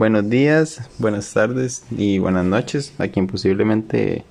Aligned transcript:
Buenos 0.00 0.30
días, 0.30 0.88
buenas 0.96 1.30
tardes 1.34 1.84
y 1.90 2.18
buenas 2.20 2.46
noches 2.46 2.94
a 2.96 3.08
quien 3.08 3.26
posiblemente 3.26 4.24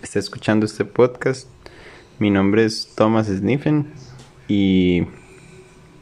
esté 0.00 0.20
escuchando 0.20 0.66
este 0.66 0.84
podcast. 0.84 1.48
Mi 2.20 2.30
nombre 2.30 2.64
es 2.64 2.94
Thomas 2.94 3.26
Sniffen 3.26 3.92
y 4.46 5.02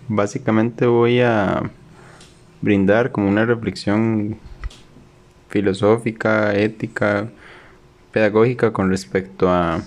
básicamente 0.08 0.84
voy 0.84 1.22
a 1.22 1.70
brindar 2.60 3.12
como 3.12 3.30
una 3.30 3.46
reflexión 3.46 4.36
filosófica, 5.48 6.54
ética, 6.54 7.30
pedagógica 8.12 8.74
con 8.74 8.90
respecto 8.90 9.48
a 9.48 9.80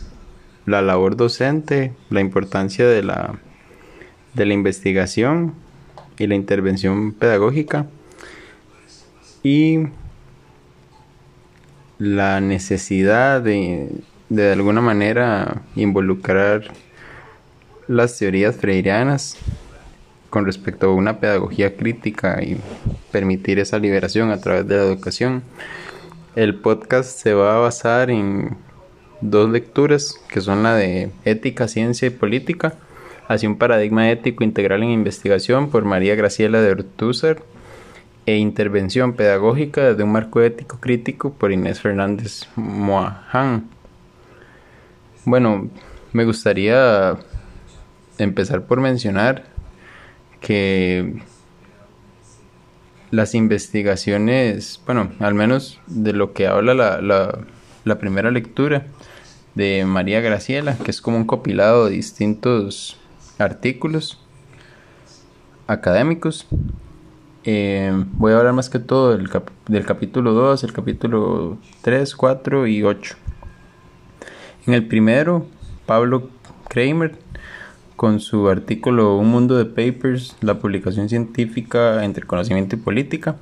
la 0.66 0.82
labor 0.82 1.16
docente, 1.16 1.94
la 2.10 2.22
importancia 2.22 2.88
de 2.88 3.04
la, 3.04 3.38
de 4.34 4.48
la 4.48 4.56
investigación 4.56 5.54
y 6.18 6.26
la 6.26 6.34
intervención 6.34 7.12
pedagógica 7.14 7.86
y 9.48 9.88
la 12.00 12.42
necesidad 12.42 13.42
de 13.42 13.90
de 14.30 14.52
alguna 14.52 14.82
manera 14.82 15.62
involucrar 15.76 16.64
las 17.88 18.18
teorías 18.18 18.56
freirianas 18.56 19.38
con 20.30 20.46
respecto 20.46 20.88
a 20.88 20.94
una 20.94 21.20
pedagogía 21.20 21.78
crítica 21.78 22.44
y 22.44 22.58
permitir 23.12 23.60
esa 23.60 23.80
liberación 23.80 24.32
a 24.32 24.42
través 24.42 24.68
de 24.68 24.76
la 24.76 24.84
educación. 24.84 25.44
El 26.36 26.56
podcast 26.56 27.18
se 27.18 27.34
va 27.34 27.56
a 27.56 27.60
basar 27.60 28.10
en 28.10 28.58
dos 29.22 29.50
lecturas 29.50 30.16
que 30.28 30.42
son 30.42 30.64
la 30.64 30.76
de 30.76 31.10
Ética, 31.24 31.70
Ciencia 31.70 32.08
y 32.08 32.12
Política, 32.12 32.76
hacia 33.30 33.50
un 33.50 33.58
paradigma 33.58 34.12
ético 34.12 34.44
integral 34.44 34.84
en 34.84 34.90
investigación 34.90 35.70
por 35.70 35.86
María 35.86 36.16
Graciela 36.16 36.62
de 36.62 36.72
Ortúzar 36.72 37.42
e 38.28 38.36
Intervención 38.36 39.14
pedagógica 39.14 39.94
de 39.94 40.04
un 40.04 40.12
marco 40.12 40.42
ético 40.42 40.80
crítico 40.82 41.34
por 41.34 41.54
Inés 41.54 41.80
Fernández 41.80 42.46
Moahan. 42.58 43.70
Bueno, 45.24 45.70
me 46.12 46.26
gustaría 46.26 47.18
empezar 48.18 48.66
por 48.66 48.82
mencionar 48.82 49.46
que 50.42 51.22
las 53.12 53.34
investigaciones, 53.34 54.82
bueno, 54.86 55.12
al 55.20 55.34
menos 55.34 55.80
de 55.88 56.12
lo 56.12 56.34
que 56.34 56.48
habla 56.48 56.74
la, 56.74 57.02
la, 57.86 58.00
primera 58.00 58.30
lectura 58.30 58.88
de 59.56 59.86
María 59.86 60.20
Graciela, 60.20 60.78
que 60.78 60.92
es 60.92 61.02
como 61.02 61.16
un 61.16 61.26
compilado 61.26 61.86
de 61.86 61.92
distintos 61.92 62.98
artículos 63.38 64.20
académicos. 65.68 66.46
Eh, 67.44 67.92
voy 68.14 68.34
a 68.34 68.38
hablar 68.38 68.54
más 68.54 68.70
que 68.70 68.80
todo 68.80 69.16
del, 69.16 69.30
del 69.68 69.86
capítulo 69.86 70.34
2, 70.34 70.64
el 70.64 70.74
capítulo 70.74 71.58
3, 71.82 72.16
4 72.16 72.68
y 72.68 72.84
8. 72.84 73.16
En 74.66 74.74
el 74.74 74.88
primero, 74.88 75.46
Pablo 75.86 76.30
Kramer, 76.68 77.16
con 77.96 78.20
su 78.20 78.50
artículo 78.50 79.18
Un 79.18 79.30
mundo 79.30 79.58
de 79.58 79.66
papers, 79.66 80.36
la 80.42 80.60
publicación 80.60 81.10
científica 81.10 82.04
entre 82.04 82.26
conocimiento 82.26 82.76
y 82.76 82.80
política, 82.80 83.38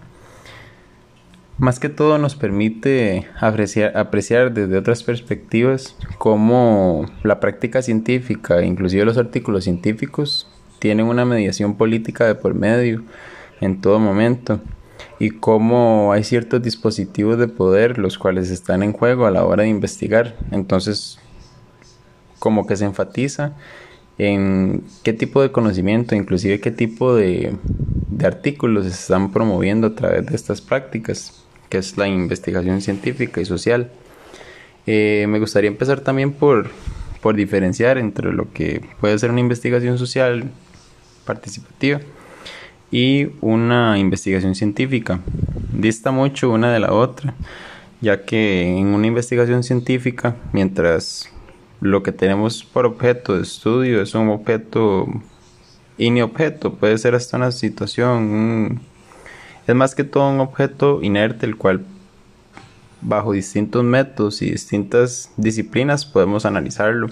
más 1.58 1.80
que 1.80 1.90
todo 1.90 2.18
nos 2.18 2.36
permite 2.36 3.28
apreciar, 3.40 3.98
apreciar 3.98 4.54
desde 4.54 4.78
otras 4.78 5.04
perspectivas 5.04 5.96
cómo 6.18 7.06
la 7.24 7.40
práctica 7.40 7.82
científica, 7.82 8.62
inclusive 8.64 9.06
los 9.06 9.18
artículos 9.18 9.64
científicos, 9.64 10.48
tienen 10.80 11.06
una 11.06 11.26
mediación 11.26 11.76
política 11.76 12.26
de 12.26 12.36
por 12.36 12.54
medio 12.54 13.04
en 13.61 13.81
todo 13.81 14.00
momento 14.00 14.59
y 15.20 15.31
cómo 15.31 16.11
hay 16.14 16.23
ciertos 16.23 16.61
dispositivos 16.61 17.38
de 17.38 17.48
poder 17.48 17.97
los 17.97 18.17
cuales 18.17 18.50
están 18.50 18.84
en 18.84 18.94
juego 18.94 19.25
a 19.25 19.31
la 19.31 19.45
hora 19.45 19.64
de 19.64 19.70
investigar. 19.70 20.36
Entonces, 20.52 21.20
como 22.39 22.67
que 22.67 22.75
se 22.75 22.85
enfatiza 22.85 23.53
en 24.18 24.84
qué 25.03 25.13
tipo 25.13 25.41
de 25.41 25.52
conocimiento, 25.52 26.16
inclusive 26.16 26.59
qué 26.59 26.72
tipo 26.72 27.16
de, 27.16 27.56
artículos 28.24 28.85
se 28.85 28.91
están 28.91 29.31
promoviendo 29.31 29.88
a 29.88 29.96
través 29.96 30.25
de 30.25 30.35
estas 30.35 30.62
prácticas, 30.62 31.44
que 31.69 31.78
es 31.78 31.97
la 31.97 32.07
investigación 32.07 32.81
científica 32.81 33.41
y 33.41 33.46
social. 33.46 33.91
Eh, 34.88 35.25
me 35.28 35.40
gustaría 35.40 35.69
empezar 35.69 36.01
también 36.01 36.31
por, 36.31 36.69
por 37.22 37.35
diferenciar 37.35 37.97
entre 37.97 38.31
lo 38.31 38.51
que 38.53 38.81
puede 39.00 39.18
ser 39.18 39.31
una 39.31 39.40
investigación 39.40 39.97
social 39.97 40.51
participativa 41.25 42.00
y 42.95 43.28
una 43.41 44.00
investigación 44.00 44.56
científica. 44.56 45.19
Dista 45.73 46.11
mucho 46.11 46.50
una 46.50 46.72
de 46.72 46.79
la 46.79 46.94
otra, 46.94 47.33
ya 48.00 48.23
que 48.23 48.78
en 48.78 48.88
una 48.88 49.06
investigación 49.06 49.63
científica, 49.63 50.38
mientras 50.53 51.29
lo 51.81 52.03
que 52.03 52.13
tenemos 52.13 52.63
por 52.63 52.85
objeto 52.85 53.35
de 53.35 53.41
estudio 53.41 54.01
es 54.01 54.16
un 54.16 54.29
objeto 54.29 55.07
objeto 56.23 56.75
puede 56.75 56.97
ser 56.97 57.16
hasta 57.16 57.35
una 57.35 57.51
situación, 57.51 58.79
es 59.67 59.75
más 59.75 59.94
que 59.94 60.06
todo 60.06 60.29
un 60.29 60.39
objeto 60.39 61.03
inerte, 61.03 61.45
el 61.45 61.57
cual 61.57 61.83
bajo 63.01 63.33
distintos 63.33 63.83
métodos 63.83 64.41
y 64.41 64.51
distintas 64.51 65.33
disciplinas 65.35 66.06
podemos 66.06 66.45
analizarlo, 66.45 67.09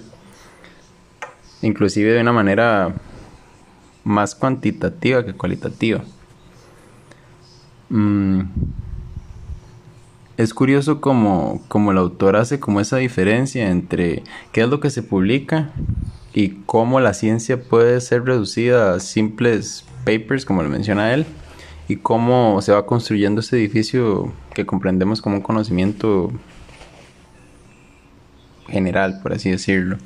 inclusive 1.61 2.13
de 2.13 2.21
una 2.21 2.31
manera 2.31 2.95
más 4.03 4.35
cuantitativa 4.35 5.25
que 5.25 5.33
cualitativa. 5.33 6.03
Mm, 7.89 8.41
es 10.37 10.53
curioso 10.53 10.99
como, 10.99 11.61
como 11.67 11.91
el 11.91 11.97
autor 11.97 12.35
hace 12.35 12.59
como 12.59 12.79
esa 12.79 12.97
diferencia 12.97 13.69
entre 13.69 14.23
qué 14.51 14.61
es 14.61 14.67
lo 14.67 14.79
que 14.79 14.89
se 14.89 15.03
publica 15.03 15.69
y 16.33 16.49
cómo 16.65 16.99
la 16.99 17.13
ciencia 17.13 17.61
puede 17.61 18.01
ser 18.01 18.25
reducida 18.25 18.95
a 18.95 18.99
simples 18.99 19.85
papers, 20.03 20.45
como 20.45 20.63
lo 20.63 20.69
menciona 20.69 21.13
él, 21.13 21.25
y 21.87 21.97
cómo 21.97 22.61
se 22.61 22.71
va 22.71 22.85
construyendo 22.85 23.41
ese 23.41 23.57
edificio 23.57 24.33
que 24.53 24.65
comprendemos 24.65 25.21
como 25.21 25.37
un 25.37 25.41
conocimiento 25.41 26.31
general, 28.67 29.19
por 29.21 29.33
así 29.33 29.51
decirlo. 29.51 29.97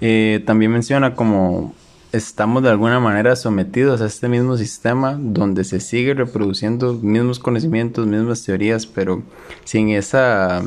Eh, 0.00 0.42
también 0.44 0.72
menciona 0.72 1.14
como 1.14 1.74
estamos 2.16 2.62
de 2.62 2.70
alguna 2.70 3.00
manera 3.00 3.36
sometidos 3.36 4.00
a 4.00 4.06
este 4.06 4.28
mismo 4.28 4.56
sistema 4.56 5.18
donde 5.20 5.64
se 5.64 5.80
sigue 5.80 6.14
reproduciendo 6.14 6.94
mismos 6.94 7.38
conocimientos, 7.38 8.06
mismas 8.06 8.42
teorías, 8.42 8.86
pero 8.86 9.22
sin 9.64 9.90
esa 9.90 10.62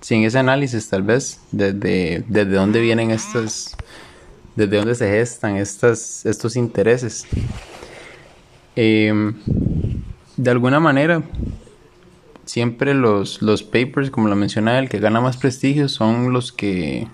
sin 0.00 0.24
ese 0.24 0.38
análisis 0.38 0.88
tal 0.88 1.02
vez 1.02 1.40
desde, 1.52 2.24
desde 2.28 2.52
dónde 2.52 2.80
vienen 2.80 3.10
estas 3.10 3.76
desde 4.56 4.76
dónde 4.76 4.94
se 4.94 5.08
gestan 5.08 5.56
estas, 5.56 6.26
estos 6.26 6.56
intereses. 6.56 7.26
Em, 8.74 9.34
de 10.36 10.50
alguna 10.50 10.80
manera, 10.80 11.22
siempre 12.44 12.94
los, 12.94 13.40
los 13.40 13.62
papers, 13.62 14.10
como 14.10 14.28
lo 14.28 14.34
menciona 14.34 14.78
el 14.78 14.88
que 14.88 14.98
gana 14.98 15.20
más 15.20 15.36
prestigio, 15.36 15.88
son 15.88 16.32
los 16.32 16.50
que 16.50 17.06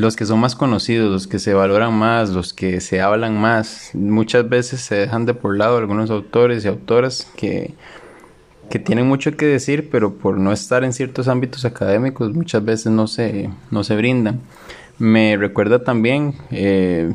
los 0.00 0.16
que 0.16 0.24
son 0.24 0.40
más 0.40 0.56
conocidos, 0.56 1.10
los 1.12 1.26
que 1.26 1.38
se 1.38 1.52
valoran 1.52 1.92
más, 1.92 2.30
los 2.30 2.54
que 2.54 2.80
se 2.80 3.02
hablan 3.02 3.38
más. 3.38 3.90
Muchas 3.92 4.48
veces 4.48 4.80
se 4.80 4.94
dejan 4.94 5.26
de 5.26 5.34
por 5.34 5.56
lado 5.58 5.76
algunos 5.76 6.10
autores 6.10 6.64
y 6.64 6.68
autoras 6.68 7.30
que, 7.36 7.74
que 8.70 8.78
tienen 8.78 9.06
mucho 9.06 9.36
que 9.36 9.44
decir, 9.44 9.90
pero 9.90 10.14
por 10.14 10.38
no 10.38 10.52
estar 10.52 10.84
en 10.84 10.94
ciertos 10.94 11.28
ámbitos 11.28 11.66
académicos 11.66 12.32
muchas 12.32 12.64
veces 12.64 12.92
no 12.92 13.06
se, 13.06 13.50
no 13.70 13.84
se 13.84 13.94
brindan. 13.94 14.40
Me 14.98 15.36
recuerda 15.36 15.84
también 15.84 16.34
eh, 16.50 17.12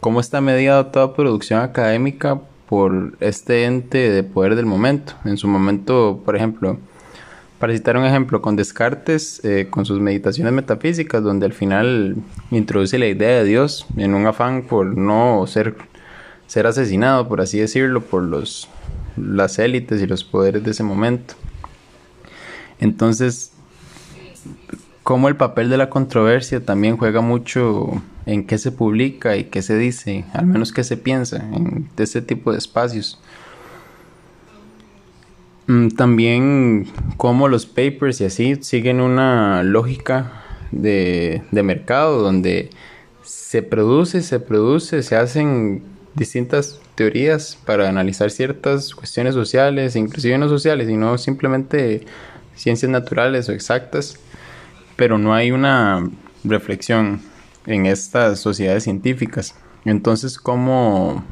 cómo 0.00 0.18
está 0.18 0.40
mediada 0.40 0.90
toda 0.90 1.14
producción 1.14 1.60
académica 1.60 2.40
por 2.68 3.16
este 3.20 3.64
ente 3.64 4.10
de 4.10 4.24
poder 4.24 4.56
del 4.56 4.66
momento. 4.66 5.14
En 5.24 5.36
su 5.36 5.46
momento, 5.46 6.20
por 6.24 6.34
ejemplo, 6.34 6.78
para 7.58 7.72
citar 7.72 7.96
un 7.96 8.04
ejemplo, 8.04 8.40
con 8.40 8.56
Descartes, 8.56 9.44
eh, 9.44 9.66
con 9.68 9.84
sus 9.84 10.00
meditaciones 10.00 10.52
metafísicas, 10.52 11.22
donde 11.22 11.46
al 11.46 11.52
final 11.52 12.16
introduce 12.50 12.98
la 12.98 13.06
idea 13.06 13.38
de 13.38 13.44
Dios 13.44 13.86
en 13.96 14.14
un 14.14 14.26
afán 14.26 14.62
por 14.62 14.96
no 14.96 15.44
ser, 15.46 15.76
ser 16.46 16.66
asesinado, 16.66 17.28
por 17.28 17.40
así 17.40 17.58
decirlo, 17.58 18.00
por 18.00 18.22
los, 18.22 18.68
las 19.16 19.58
élites 19.58 20.00
y 20.00 20.06
los 20.06 20.22
poderes 20.22 20.62
de 20.62 20.70
ese 20.70 20.84
momento. 20.84 21.34
Entonces, 22.78 23.52
como 25.02 25.28
el 25.28 25.36
papel 25.36 25.68
de 25.68 25.78
la 25.78 25.90
controversia 25.90 26.64
también 26.64 26.96
juega 26.96 27.20
mucho 27.20 28.02
en 28.26 28.46
qué 28.46 28.58
se 28.58 28.70
publica 28.70 29.36
y 29.36 29.44
qué 29.44 29.62
se 29.62 29.76
dice, 29.76 30.24
al 30.32 30.46
menos 30.46 30.70
qué 30.70 30.84
se 30.84 30.96
piensa 30.96 31.38
en 31.38 31.88
este 31.96 32.22
tipo 32.22 32.52
de 32.52 32.58
espacios. 32.58 33.18
Mm, 35.68 35.88
también 35.90 36.86
como 37.18 37.46
los 37.46 37.66
papers 37.66 38.22
y 38.22 38.24
así 38.24 38.56
siguen 38.62 39.02
una 39.02 39.62
lógica 39.62 40.32
de, 40.72 41.42
mercado 41.52 42.22
donde 42.22 42.70
se 43.22 43.62
produce, 43.62 44.22
se 44.22 44.40
produce, 44.40 45.02
se 45.02 45.16
hacen 45.16 45.82
distintas 46.14 46.80
teorías 46.94 47.58
para 47.66 47.86
analizar 47.86 48.30
ciertas 48.30 48.94
cuestiones 48.94 49.34
sociales, 49.34 49.94
inclusive 49.94 50.38
no 50.38 50.48
sociales, 50.48 50.88
sino 50.88 51.18
simplemente 51.18 52.06
ciencias 52.54 52.90
naturales 52.90 53.50
o 53.50 53.52
exactas, 53.52 54.18
pero 54.96 55.18
no 55.18 55.34
hay 55.34 55.50
una 55.50 56.08
reflexión 56.44 57.20
en 57.66 57.84
estas 57.84 58.40
sociedades 58.40 58.84
científicas. 58.84 59.54
Entonces, 59.84 60.38
¿cómo 60.38 61.24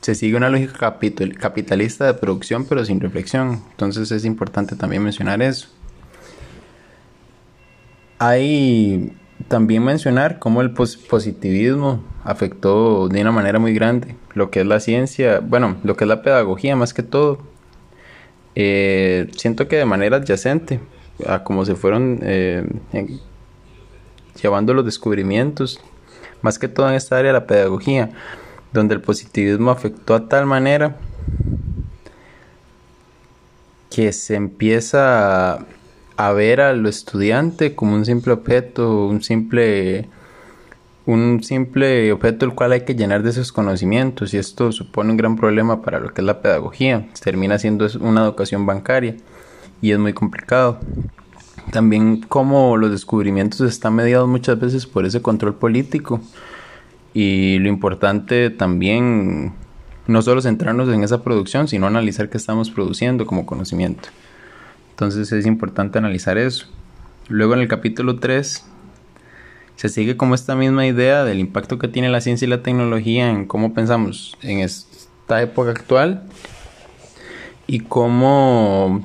se 0.00 0.14
sigue 0.14 0.36
una 0.36 0.48
lógica 0.48 0.98
capitalista 1.38 2.06
de 2.06 2.14
producción 2.14 2.64
pero 2.66 2.84
sin 2.84 3.00
reflexión? 3.00 3.62
Entonces 3.70 4.10
es 4.12 4.24
importante 4.24 4.76
también 4.76 5.02
mencionar 5.02 5.42
eso. 5.42 5.68
Hay 8.18 9.12
también 9.46 9.84
mencionar 9.84 10.38
cómo 10.38 10.60
el 10.60 10.72
positivismo 10.72 12.02
afectó 12.24 13.08
de 13.08 13.20
una 13.20 13.30
manera 13.30 13.58
muy 13.58 13.72
grande 13.72 14.16
lo 14.34 14.50
que 14.50 14.60
es 14.60 14.66
la 14.66 14.80
ciencia, 14.80 15.40
bueno, 15.40 15.76
lo 15.84 15.96
que 15.96 16.04
es 16.04 16.08
la 16.08 16.22
pedagogía 16.22 16.76
más 16.76 16.94
que 16.94 17.02
todo. 17.02 17.38
Eh, 18.54 19.28
siento 19.36 19.68
que 19.68 19.76
de 19.76 19.84
manera 19.84 20.16
adyacente 20.16 20.80
a 21.26 21.44
cómo 21.44 21.64
se 21.64 21.74
fueron 21.74 22.20
eh, 22.22 22.66
llevando 24.40 24.74
los 24.74 24.84
descubrimientos, 24.84 25.80
más 26.42 26.58
que 26.58 26.68
todo 26.68 26.88
en 26.88 26.94
esta 26.94 27.18
área 27.18 27.32
de 27.32 27.38
la 27.40 27.46
pedagogía, 27.46 28.10
donde 28.72 28.94
el 28.94 29.00
positivismo 29.00 29.70
afectó 29.70 30.14
a 30.14 30.28
tal 30.28 30.46
manera 30.46 30.96
que 33.90 34.12
se 34.12 34.34
empieza 34.34 35.54
a 35.54 35.66
a 36.18 36.32
ver 36.32 36.60
al 36.60 36.84
estudiante 36.86 37.76
como 37.76 37.94
un 37.94 38.04
simple 38.04 38.32
objeto, 38.32 39.06
un 39.06 39.22
simple 39.22 40.08
un 41.06 41.42
simple 41.44 42.12
objeto 42.12 42.44
el 42.44 42.54
cual 42.54 42.72
hay 42.72 42.80
que 42.80 42.96
llenar 42.96 43.22
de 43.22 43.32
sus 43.32 43.52
conocimientos 43.52 44.34
y 44.34 44.36
esto 44.36 44.72
supone 44.72 45.12
un 45.12 45.16
gran 45.16 45.36
problema 45.36 45.80
para 45.80 46.00
lo 46.00 46.12
que 46.12 46.20
es 46.20 46.26
la 46.26 46.42
pedagogía. 46.42 47.08
Termina 47.22 47.58
siendo 47.58 47.86
una 48.00 48.24
educación 48.24 48.66
bancaria 48.66 49.16
y 49.80 49.92
es 49.92 49.98
muy 49.98 50.12
complicado. 50.12 50.80
También 51.70 52.20
como 52.22 52.76
los 52.76 52.90
descubrimientos 52.90 53.60
están 53.60 53.94
mediados 53.94 54.28
muchas 54.28 54.58
veces 54.58 54.86
por 54.86 55.06
ese 55.06 55.22
control 55.22 55.54
político 55.54 56.20
y 57.20 57.58
lo 57.58 57.68
importante 57.68 58.48
también 58.48 59.52
no 60.06 60.22
solo 60.22 60.40
centrarnos 60.40 60.88
en 60.88 61.02
esa 61.02 61.24
producción, 61.24 61.66
sino 61.66 61.88
analizar 61.88 62.30
qué 62.30 62.36
estamos 62.36 62.70
produciendo 62.70 63.26
como 63.26 63.44
conocimiento. 63.44 64.10
Entonces 64.90 65.32
es 65.32 65.44
importante 65.44 65.98
analizar 65.98 66.38
eso. 66.38 66.68
Luego 67.26 67.54
en 67.54 67.60
el 67.60 67.66
capítulo 67.66 68.20
3 68.20 68.64
se 69.74 69.88
sigue 69.88 70.16
como 70.16 70.36
esta 70.36 70.54
misma 70.54 70.86
idea 70.86 71.24
del 71.24 71.40
impacto 71.40 71.76
que 71.76 71.88
tiene 71.88 72.08
la 72.08 72.20
ciencia 72.20 72.46
y 72.46 72.50
la 72.50 72.62
tecnología 72.62 73.28
en 73.28 73.46
cómo 73.46 73.74
pensamos 73.74 74.36
en 74.40 74.60
esta 74.60 75.42
época 75.42 75.72
actual 75.72 76.22
y 77.66 77.80
cómo 77.80 79.02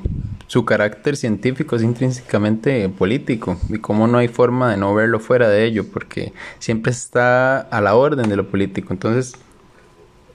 su 0.53 0.65
carácter 0.65 1.17
científico 1.17 1.75
es 1.75 1.81
intrínsecamente 1.81 2.88
político 2.88 3.57
y 3.69 3.79
cómo 3.79 4.05
no 4.05 4.19
hay 4.19 4.27
forma 4.27 4.69
de 4.69 4.77
no 4.77 4.94
verlo 4.94 5.19
fuera 5.19 5.50
de 5.50 5.65
ello 5.65 5.83
porque 5.91 6.31
siempre 6.59 6.91
está 6.91 7.59
a 7.59 7.81
la 7.81 7.95
orden 7.95 8.29
de 8.29 8.35
lo 8.35 8.47
político. 8.47 8.94
Entonces 8.94 9.33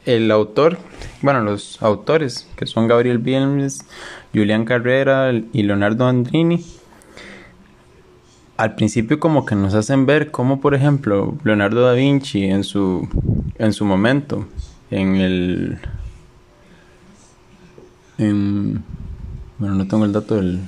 el 0.07 0.29
autor, 0.33 0.77
bueno, 1.23 1.43
los 1.43 1.81
autores, 1.85 2.49
que 2.57 2.67
son 2.67 2.89
Gabriel 2.89 3.19
Bielmes, 3.19 3.87
Julián 4.35 4.65
Carrera 4.65 5.31
y 5.53 5.63
Leonardo 5.63 6.09
Andrini, 6.09 6.67
al 8.57 8.75
principio 8.75 9.21
como 9.21 9.47
que 9.47 9.55
nos 9.55 9.75
hacen 9.75 10.05
ver 10.05 10.33
cómo, 10.33 10.61
por 10.61 10.75
ejemplo, 10.75 11.37
Leonardo 11.45 11.83
da 11.83 11.93
Vinci 11.93 12.43
en 12.43 12.65
su, 12.65 13.09
en 13.57 13.73
su 13.73 13.85
momento, 13.85 14.49
en 14.91 15.15
el... 15.15 15.79
En, 18.19 18.83
bueno, 19.59 19.75
no 19.75 19.89
tengo 19.89 20.05
el 20.05 20.13
dato 20.13 20.37
del, 20.37 20.61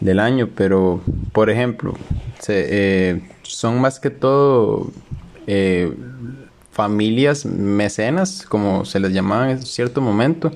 del 0.00 0.20
año, 0.20 0.48
pero, 0.54 1.02
por 1.32 1.50
ejemplo, 1.50 1.94
se, 2.40 2.66
eh, 2.68 3.22
son 3.42 3.80
más 3.80 4.00
que 4.00 4.10
todo... 4.10 4.90
Eh, 5.46 5.92
familias 6.76 7.46
mecenas, 7.46 8.44
como 8.46 8.84
se 8.84 9.00
les 9.00 9.14
llamaba 9.14 9.50
en 9.50 9.62
cierto 9.62 10.02
momento, 10.02 10.52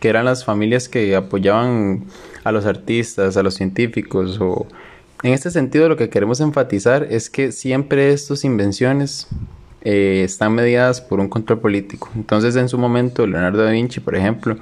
que 0.00 0.08
eran 0.08 0.24
las 0.24 0.42
familias 0.42 0.88
que 0.88 1.14
apoyaban 1.14 2.06
a 2.42 2.52
los 2.52 2.64
artistas, 2.64 3.36
a 3.36 3.42
los 3.42 3.54
científicos 3.54 4.38
o 4.40 4.66
en 5.22 5.34
este 5.34 5.50
sentido 5.50 5.90
lo 5.90 5.98
que 5.98 6.08
queremos 6.08 6.40
enfatizar 6.40 7.06
es 7.10 7.28
que 7.28 7.52
siempre 7.52 8.12
estas 8.14 8.44
invenciones 8.44 9.26
eh, 9.82 10.22
están 10.24 10.54
mediadas 10.54 11.02
por 11.02 11.20
un 11.20 11.28
control 11.28 11.58
político. 11.60 12.08
Entonces 12.14 12.56
en 12.56 12.70
su 12.70 12.78
momento 12.78 13.26
Leonardo 13.26 13.62
da 13.62 13.72
Vinci, 13.72 14.00
por 14.00 14.16
ejemplo, 14.16 14.56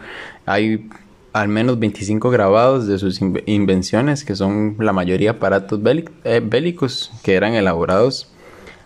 hay 0.45 0.89
al 1.37 1.49
menos 1.49 1.79
25 1.79 2.31
grabados 2.31 2.87
de 2.87 2.99
sus 2.99 3.21
invenciones, 3.21 4.25
que 4.25 4.35
son 4.35 4.77
la 4.79 4.95
mayoría 4.95 5.33
aparatos 5.33 5.81
eh, 6.25 6.41
bélicos 6.43 7.13
que 7.23 7.35
eran 7.35 7.53
elaborados 7.53 8.33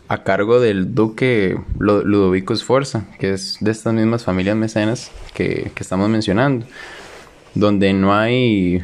a 0.09 0.25
cargo 0.25 0.59
del 0.59 0.93
duque 0.93 1.57
Ludovico 1.79 2.57
Sforza, 2.57 3.05
que 3.21 3.35
es 3.35 3.59
de 3.61 3.71
estas 3.71 3.95
mismas 3.95 4.25
familias 4.25 4.57
mecenas 4.57 5.13
que, 5.33 5.71
estamos 5.79 6.09
mencionando, 6.09 6.67
donde 7.55 7.93
no 7.93 8.15
hay, 8.15 8.83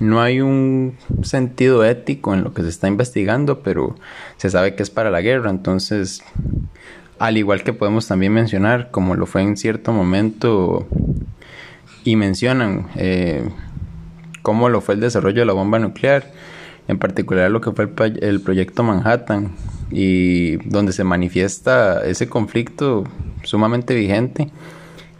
no 0.00 0.20
hay 0.20 0.40
un 0.40 0.96
sentido 1.22 1.84
ético 1.84 2.34
en 2.34 2.42
lo 2.42 2.52
que 2.52 2.62
se 2.62 2.68
está 2.68 2.88
investigando, 2.88 3.60
pero 3.60 3.94
se 4.38 4.50
sabe 4.50 4.74
que 4.74 4.82
es 4.82 4.90
para 4.90 5.12
la 5.12 5.20
guerra, 5.20 5.50
entonces, 5.50 6.24
al 7.20 7.36
igual 7.36 7.62
que 7.62 7.72
podemos 7.72 8.08
también 8.08 8.32
mencionar, 8.32 8.90
como 8.90 9.14
lo 9.14 9.26
fue 9.26 9.42
en 9.42 9.56
cierto 9.56 9.92
momento, 9.92 10.88
y 12.04 12.16
mencionan 12.16 12.88
eh, 12.96 13.48
cómo 14.42 14.68
lo 14.68 14.80
fue 14.80 14.94
el 14.94 15.00
desarrollo 15.00 15.40
de 15.40 15.46
la 15.46 15.52
bomba 15.52 15.78
nuclear, 15.78 16.30
en 16.86 16.98
particular 16.98 17.50
lo 17.50 17.60
que 17.60 17.72
fue 17.72 17.90
el 18.20 18.40
proyecto 18.40 18.82
Manhattan, 18.82 19.52
y 19.90 20.56
donde 20.68 20.92
se 20.92 21.04
manifiesta 21.04 22.04
ese 22.04 22.28
conflicto 22.28 23.04
sumamente 23.42 23.94
vigente 23.94 24.50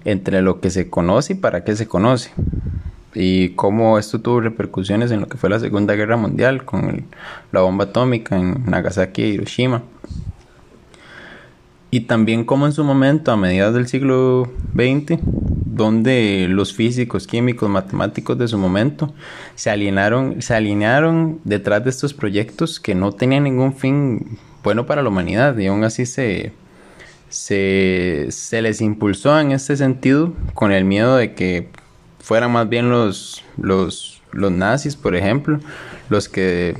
entre 0.05 0.43
lo 0.43 0.61
que 0.61 0.71
se 0.71 0.91
conoce 0.91 1.33
y 1.33 1.37
para 1.37 1.65
qué 1.65 1.77
se 1.77 1.87
conoce 1.87 2.31
y 3.15 3.51
cómo 3.51 3.99
esto 3.99 4.21
tuvo 4.21 4.41
repercusiones 4.41 5.11
en 5.13 5.21
lo 5.21 5.29
que 5.29 5.39
fue 5.39 5.49
la 5.49 5.61
Segunda 5.61 5.95
Guerra 5.95 6.17
Mundial 6.17 6.65
con 6.65 7.07
la 7.53 7.61
bomba 7.61 7.85
atómica 7.85 8.37
en 8.37 8.65
Nagasaki 8.67 9.23
y 9.23 9.27
Hiroshima. 9.35 9.83
Y 11.91 12.01
también 12.01 12.45
cómo 12.45 12.67
en 12.67 12.73
su 12.73 12.83
momento, 12.83 13.31
a 13.31 13.37
mediados 13.37 13.75
del 13.75 13.87
siglo 13.87 14.51
XX, 14.75 15.21
donde 15.75 16.47
los 16.49 16.73
físicos, 16.73 17.27
químicos, 17.27 17.69
matemáticos 17.69 18.39
de 18.39 18.47
su 18.47 18.59
momento 18.59 19.13
se 19.57 19.71
alinearon, 19.71 20.41
se 20.41 20.55
alinearon 20.55 21.41
detrás 21.45 21.83
de 21.83 21.91
estos 21.91 22.15
proyectos 22.15 22.79
que 22.79 22.95
no 22.95 23.13
tenían 23.13 23.45
ningún 23.45 23.75
fin 23.75 24.39
bueno 24.63 24.87
para 24.87 25.03
la 25.03 25.09
humanidad 25.09 25.59
y 25.59 25.67
aún 25.67 25.83
así 25.83 26.07
se, 26.07 26.53
se, 27.29 28.29
les 28.63 28.81
impulsó 28.81 29.39
en 29.41 29.51
este 29.51 29.77
sentido 29.77 30.33
con 30.55 30.71
el 30.71 30.85
miedo 30.85 31.17
de 31.17 31.35
que 31.35 31.69
fueran 32.21 32.53
más 32.53 32.69
bien 32.69 32.89
los, 32.89 33.45
los, 33.57 34.23
los 34.31 34.53
nazis, 34.53 34.95
por 34.95 35.17
ejemplo, 35.17 35.59
los 36.09 36.29
que 36.29 36.77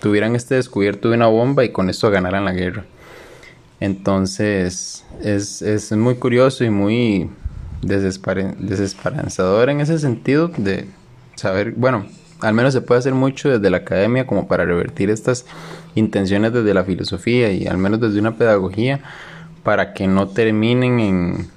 tuvieran 0.00 0.36
este 0.36 0.54
descubierto 0.54 1.10
de 1.10 1.16
una 1.16 1.26
bomba 1.26 1.64
y 1.64 1.72
con 1.72 1.90
esto 1.90 2.10
ganaran 2.10 2.44
la 2.44 2.52
guerra. 2.52 2.84
Entonces 3.80 5.04
es, 5.20 5.62
es 5.62 5.90
muy 5.92 6.14
curioso 6.14 6.64
y 6.64 6.70
muy 6.70 7.28
desesperanzador 7.82 9.70
en 9.70 9.80
ese 9.80 9.98
sentido 9.98 10.48
de 10.56 10.88
saber, 11.34 11.72
bueno, 11.72 12.06
al 12.40 12.54
menos 12.54 12.74
se 12.74 12.80
puede 12.80 12.98
hacer 12.98 13.14
mucho 13.14 13.48
desde 13.48 13.70
la 13.70 13.78
academia 13.78 14.26
como 14.26 14.46
para 14.46 14.64
revertir 14.64 15.10
estas 15.10 15.46
intenciones 15.94 16.52
desde 16.52 16.74
la 16.74 16.84
filosofía 16.84 17.50
y 17.52 17.66
al 17.66 17.78
menos 17.78 18.00
desde 18.00 18.20
una 18.20 18.36
pedagogía 18.36 19.00
para 19.62 19.94
que 19.94 20.06
no 20.06 20.28
terminen 20.28 21.00
en, 21.00 21.50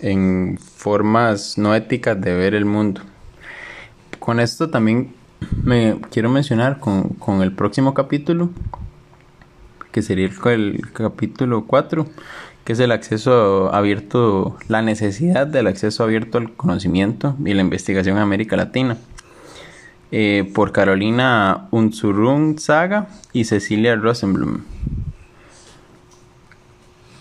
en 0.00 0.58
formas 0.58 1.58
no 1.58 1.74
éticas 1.74 2.20
de 2.20 2.34
ver 2.34 2.54
el 2.54 2.64
mundo. 2.64 3.02
Con 4.18 4.40
esto 4.40 4.70
también 4.70 5.14
me 5.62 5.98
quiero 6.10 6.30
mencionar 6.30 6.78
con, 6.78 7.10
con 7.10 7.42
el 7.42 7.52
próximo 7.52 7.94
capítulo, 7.94 8.50
que 9.90 10.02
sería 10.02 10.26
el, 10.26 10.54
el 10.54 10.92
capítulo 10.92 11.66
4, 11.66 12.06
que 12.64 12.74
es 12.74 12.80
el 12.80 12.92
acceso 12.92 13.74
abierto, 13.74 14.56
la 14.68 14.82
necesidad 14.82 15.46
del 15.46 15.66
acceso 15.66 16.04
abierto 16.04 16.38
al 16.38 16.52
conocimiento 16.52 17.36
y 17.44 17.54
la 17.54 17.62
investigación 17.62 18.16
en 18.16 18.22
América 18.22 18.56
Latina. 18.56 18.96
Eh, 20.14 20.50
por 20.54 20.72
Carolina 20.72 21.68
Unzurung-Saga 21.70 23.08
y 23.32 23.44
Cecilia 23.44 23.96
Rosenblum. 23.96 24.58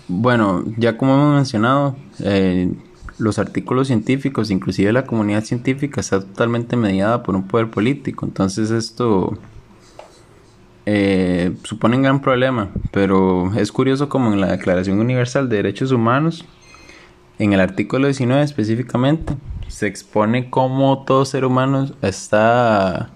Bueno, 0.10 0.66
ya 0.78 0.98
como 0.98 1.14
hemos 1.14 1.36
mencionado, 1.36 1.96
eh, 2.20 2.70
los 3.18 3.40
artículos 3.40 3.88
científicos, 3.88 4.52
inclusive 4.52 4.92
la 4.92 5.06
comunidad 5.06 5.46
científica, 5.46 6.02
está 6.02 6.20
totalmente 6.20 6.76
mediada 6.76 7.24
por 7.24 7.34
un 7.34 7.44
poder 7.44 7.70
político. 7.70 8.26
Entonces 8.26 8.72
esto 8.72 9.38
eh, 10.94 11.54
supone 11.64 11.96
un 11.96 12.02
gran 12.02 12.22
problema, 12.22 12.70
pero 12.92 13.54
es 13.56 13.72
curioso 13.72 14.10
como 14.10 14.34
en 14.34 14.42
la 14.42 14.52
Declaración 14.52 15.00
Universal 15.00 15.48
de 15.48 15.56
Derechos 15.56 15.94
Humanos 15.94 16.44
En 17.40 17.54
el 17.54 17.62
artículo 17.62 18.08
19 18.08 18.44
específicamente 18.44 19.34
se 19.70 19.88
expone 19.88 20.50
cómo 20.50 21.06
todo 21.06 21.24
ser 21.24 21.46
humano 21.46 21.90
está 22.02 23.10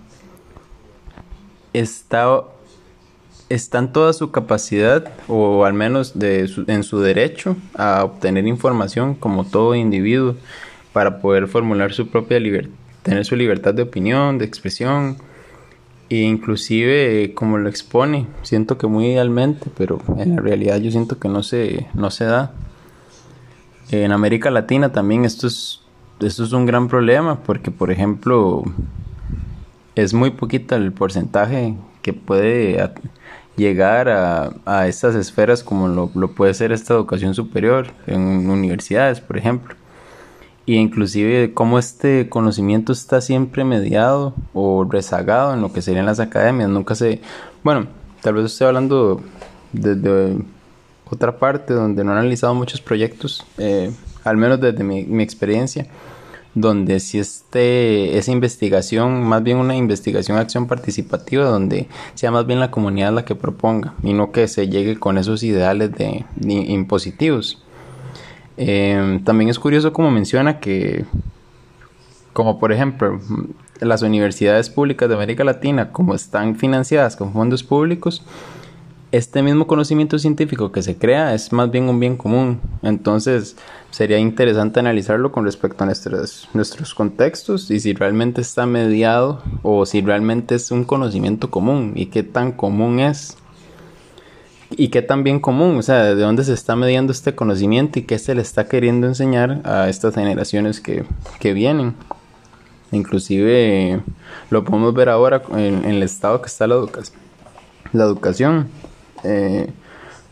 está 1.74 2.39
en 3.50 3.91
toda 3.91 4.13
su 4.13 4.32
capacidad 4.32 5.12
o 5.27 5.65
al 5.65 5.74
menos 5.74 6.17
de 6.17 6.50
en 6.67 6.84
su 6.84 7.01
derecho 7.01 7.58
a 7.74 8.05
obtener 8.05 8.48
información 8.48 9.15
como 9.15 9.44
todo 9.44 9.75
individuo 9.75 10.38
para 10.94 11.20
poder 11.20 11.50
formular 11.50 11.91
su 11.91 12.08
propia 12.08 12.39
libertad, 12.39 12.72
tener 13.03 13.25
su 13.25 13.36
libertad 13.36 13.74
de 13.74 13.82
opinión, 13.82 14.38
de 14.38 14.46
expresión 14.46 15.17
e 16.09 16.17
inclusive 16.17 17.33
como 17.33 17.57
lo 17.57 17.69
expone, 17.69 18.27
siento 18.43 18.77
que 18.77 18.88
muy 18.88 19.07
idealmente, 19.07 19.69
pero 19.75 20.00
en 20.17 20.35
la 20.35 20.41
realidad 20.41 20.77
yo 20.77 20.91
siento 20.91 21.19
que 21.19 21.29
no 21.29 21.43
se 21.43 21.88
no 21.93 22.12
se 22.12 22.25
da. 22.25 22.53
En 23.91 24.12
América 24.12 24.51
Latina 24.51 24.91
también 24.91 25.25
esto 25.25 25.47
es 25.47 25.81
esto 26.19 26.43
es 26.43 26.53
un 26.53 26.65
gran 26.65 26.88
problema 26.88 27.39
porque 27.43 27.71
por 27.71 27.91
ejemplo 27.91 28.63
es 29.95 30.13
muy 30.13 30.31
poquita 30.31 30.75
el 30.75 30.91
porcentaje 30.91 31.75
que 32.01 32.13
puede 32.13 32.91
llegar 33.55 34.09
a, 34.09 34.53
a 34.65 34.88
estas 34.88 35.15
esferas 35.15 35.63
como 35.63 35.88
lo, 35.88 36.12
lo, 36.13 36.31
puede 36.31 36.53
ser 36.53 36.71
esta 36.71 36.93
educación 36.93 37.33
superior 37.33 37.88
en 38.05 38.50
universidades, 38.50 39.21
por 39.21 39.38
ejemplo. 39.38 39.75
Y 40.65 40.75
inclusive 40.75 41.53
cómo 41.53 41.77
este 41.77 42.27
conocimiento 42.27 42.91
está 42.91 43.22
siempre 43.22 43.63
mediado 43.63 44.34
o 44.53 44.84
rezagado 44.84 45.53
en 45.53 45.62
lo 45.62 45.72
que 45.72 45.81
serían 45.81 46.05
las 46.05 46.19
academias. 46.19 46.69
Nunca 46.69 46.95
se... 46.95 47.22
Bueno, 47.63 47.88
tal 48.22 48.36
vez 48.36 48.45
estoy 48.45 48.67
hablando 48.67 49.22
desde 49.74 50.38
otra 51.10 51.38
parte 51.38 51.74
donde 51.74 52.03
no 52.03 52.12
he 52.12 52.19
analizado 52.19 52.55
muchos 52.55 52.81
proyectos, 52.81 53.45
eh, 53.57 53.91
al 54.24 54.38
menos 54.38 54.60
desde 54.60 54.84
mi, 54.84 55.03
mi 55.03 55.22
experiencia 55.22 55.88
donde 56.55 57.01
si 57.01 57.19
este, 57.19 58.17
esa 58.17 58.31
investigación, 58.31 59.24
más 59.24 59.43
bien 59.43 59.57
una 59.57 59.75
investigación 59.75 60.38
acción 60.38 60.67
participativa, 60.67 61.45
donde 61.45 61.88
sea 62.15 62.31
más 62.31 62.48
bien 62.48 62.62
la 62.62 62.72
comunidad 62.72 63.13
la 63.13 63.25
que 63.25 63.36
proponga 63.36 63.93
y 64.01 64.13
no 64.13 64.31
que 64.31 64.48
se 64.48 64.69
llegue 64.69 64.98
con 64.98 65.17
esos 65.17 65.43
ideales 65.43 65.91
de, 65.91 66.25
impositivos. 66.41 67.62
Em, 68.57 69.24
también 69.24 69.50
es 69.50 69.59
curioso 69.59 69.91
como 69.91 70.12
menciona 70.12 70.59
que, 70.59 71.05
como 72.33 72.59
por 72.59 72.71
ejemplo, 72.71 73.19
las 73.81 74.01
universidades 74.01 74.69
públicas 74.69 75.09
de 75.09 75.15
América 75.15 75.43
Latina, 75.43 75.91
como 75.91 76.15
están 76.15 76.55
financiadas 76.55 77.15
con 77.15 77.33
fondos 77.33 77.63
públicos, 77.63 78.24
este 79.12 79.41
mismo 79.41 79.65
conocimiento 79.65 80.19
científico 80.19 80.71
que 80.71 80.81
se 80.81 80.97
crea 80.97 81.33
es 81.33 81.53
más 81.53 81.71
bien 81.71 81.88
un 81.88 82.00
bien 82.00 82.17
común. 82.17 82.59
Entonces 82.81 83.55
sería 83.91 84.19
interesante 84.19 84.79
analizarlo 84.79 85.31
con 85.31 85.45
respecto 85.45 85.83
a 85.83 85.88
nuestros, 85.88 86.50
nuestros 86.53 86.93
contextos 86.93 87.71
y 87.71 87.79
si 87.79 87.93
realmente 87.93 88.41
está 88.41 88.65
mediado 88.65 89.41
o 89.63 89.85
si 89.85 90.01
realmente 90.01 90.55
es 90.55 90.71
un 90.71 90.83
conocimiento 90.83 91.50
común 91.50 91.93
y 91.95 92.07
qué 92.07 92.24
tan 92.24 92.51
común 92.51 93.00
es. 93.00 93.38
Y 94.72 94.89
qué 94.89 95.01
tan 95.01 95.24
bien 95.24 95.39
común, 95.39 95.77
o 95.77 95.81
sea, 95.81 96.03
de 96.03 96.15
dónde 96.15 96.43
se 96.43 96.53
está 96.53 96.75
mediando 96.75 97.12
este 97.12 97.36
conocimiento 97.36 98.00
y 98.00 98.03
qué 98.03 98.17
se 98.17 98.34
le 98.34 98.41
está 98.41 98.67
queriendo 98.67 99.07
enseñar 99.07 99.62
a 99.63 99.89
estas 99.89 100.15
generaciones 100.15 100.81
que, 100.81 101.05
que 101.39 101.53
vienen. 101.53 101.93
Inclusive 102.91 104.01
lo 104.50 104.63
podemos 104.63 104.93
ver 104.93 105.10
ahora 105.10 105.41
en, 105.55 105.86
el 105.86 106.01
estado 106.01 106.41
que 106.41 106.48
está 106.48 106.67
la 106.67 106.75
educación. 106.75 107.19
La 107.93 108.03
educación 108.03 108.67
eh, 109.24 109.72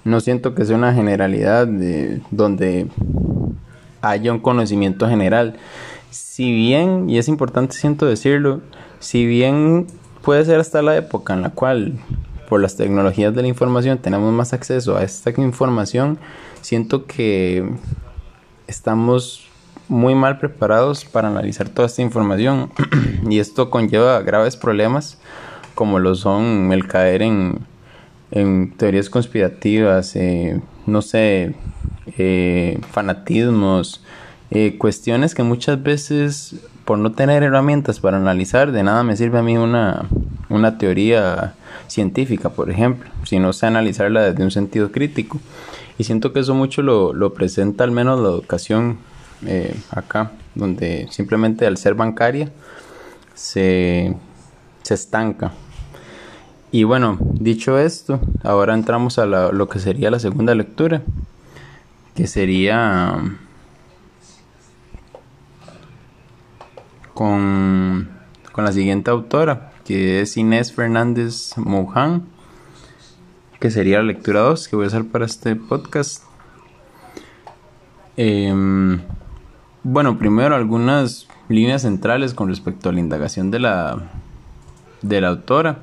no 0.04 0.20
siento 0.20 0.56
que 0.56 0.66
sea 0.66 0.76
una 0.76 0.94
generalidad 0.94 1.68
de, 1.68 2.22
donde 2.32 2.88
haya 4.02 4.32
un 4.32 4.40
conocimiento 4.40 5.08
general. 5.08 5.58
Si 6.10 6.52
bien, 6.52 7.10
y 7.10 7.18
es 7.18 7.28
importante 7.28 7.76
siento 7.76 8.06
decirlo, 8.06 8.62
si 9.00 9.26
bien 9.26 9.88
puede 10.22 10.46
ser 10.46 10.60
hasta 10.60 10.82
la 10.82 10.96
época 10.98 11.34
en 11.34 11.42
la 11.42 11.50
cual 11.50 11.94
por 12.54 12.62
las 12.62 12.76
tecnologías 12.76 13.34
de 13.34 13.42
la 13.42 13.48
información 13.48 13.98
tenemos 13.98 14.32
más 14.32 14.54
acceso 14.54 14.96
a 14.96 15.04
esta 15.04 15.32
información, 15.42 16.20
siento 16.62 17.08
que 17.08 17.68
estamos 18.68 19.48
muy 19.88 20.14
mal 20.14 20.38
preparados 20.38 21.04
para 21.04 21.30
analizar 21.30 21.68
toda 21.70 21.88
esta 21.88 22.04
información. 22.04 22.70
Y 23.28 23.40
esto 23.40 23.72
conlleva 23.72 24.22
graves 24.22 24.56
problemas 24.56 25.18
como 25.74 25.98
lo 25.98 26.14
son 26.14 26.72
el 26.72 26.88
caer 26.88 27.24
en 27.24 27.66
teorías 28.78 29.10
conspirativas, 29.10 30.16
eh, 30.16 30.62
no 30.86 31.02
sé, 31.02 31.56
eh, 32.20 32.80
fanatismos, 32.92 34.04
eh, 34.52 34.78
cuestiones 34.78 35.34
que 35.34 35.42
muchas 35.42 35.82
veces 35.82 36.58
por 36.86 36.98
no 36.98 37.12
tener 37.14 37.44
herramientas 37.44 38.00
para 38.00 38.18
analizar, 38.18 38.72
de 38.72 38.84
nada 38.84 39.04
me 39.04 39.16
sirve 39.16 39.40
a 39.40 39.44
mí 39.44 39.58
una, 39.58 40.06
una 40.50 40.78
teoría 40.78 41.56
científica, 41.88 42.50
por 42.50 42.70
ejemplo, 42.70 43.10
si 43.24 43.40
no 43.40 43.54
sé 43.54 43.68
analizarla 43.68 44.24
desde 44.24 44.44
un 44.44 44.52
sentido 44.52 44.92
crítico. 44.92 45.40
Y 45.98 46.04
siento 46.06 46.34
que 46.34 46.40
eso 46.40 46.56
mucho 46.56 46.82
lo, 46.82 47.14
lo 47.14 47.34
presenta 47.34 47.84
al 47.84 47.92
menos 47.92 48.20
la 48.20 48.30
educación 48.30 48.98
acá, 49.92 50.32
donde 50.56 51.08
simplemente 51.12 51.66
al 51.66 51.78
ser 51.78 51.94
bancaria 51.96 52.52
se, 53.34 54.16
se 54.82 54.94
estanca. 54.94 55.52
Y 56.72 56.86
bueno, 56.86 57.18
dicho 57.22 57.78
esto, 57.78 58.20
ahora 58.44 58.74
entramos 58.74 59.20
a 59.20 59.26
lo 59.26 59.70
que 59.70 59.80
sería 59.80 60.10
la 60.10 60.20
segunda 60.20 60.56
lectura, 60.56 61.04
que 62.16 62.26
sería 62.26 63.38
con, 67.14 68.10
con 68.52 68.64
la 68.64 68.72
siguiente 68.72 69.12
autora, 69.12 69.72
que 69.86 70.22
es 70.22 70.38
Inés 70.38 70.74
Fernández 70.74 71.58
Mouján, 71.58 72.24
que 73.60 73.72
sería 73.72 73.98
la 73.98 74.04
lectura 74.04 74.42
2 74.42 74.68
que 74.68 74.76
voy 74.76 74.86
a 74.86 74.88
hacer 74.88 75.06
para 75.06 75.26
este 75.26 75.56
podcast. 75.56 76.24
Em, 78.18 79.02
bueno, 79.84 80.18
primero 80.18 80.56
algunas 80.56 81.28
líneas 81.50 81.82
centrales 81.82 82.34
con 82.34 82.48
respecto 82.48 82.90
a 82.90 82.94
la 82.94 83.00
indagación 83.00 83.52
de 83.52 83.60
la, 83.60 84.12
de 85.02 85.22
la 85.22 85.30
autora 85.30 85.80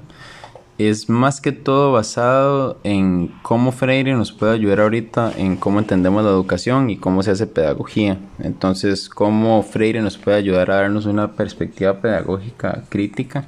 es 0.88 1.08
más 1.08 1.40
que 1.40 1.52
todo 1.52 1.92
basado 1.92 2.78
en 2.84 3.32
cómo 3.42 3.70
Freire 3.70 4.14
nos 4.14 4.32
puede 4.32 4.54
ayudar 4.54 4.80
ahorita 4.80 5.32
en 5.36 5.56
cómo 5.56 5.78
entendemos 5.78 6.24
la 6.24 6.30
educación 6.30 6.88
y 6.88 6.96
cómo 6.96 7.22
se 7.22 7.32
hace 7.32 7.46
pedagogía. 7.46 8.18
Entonces, 8.38 9.08
cómo 9.08 9.62
Freire 9.62 10.00
nos 10.00 10.16
puede 10.16 10.38
ayudar 10.38 10.70
a 10.70 10.76
darnos 10.76 11.06
una 11.06 11.32
perspectiva 11.32 12.00
pedagógica 12.00 12.84
crítica 12.88 13.44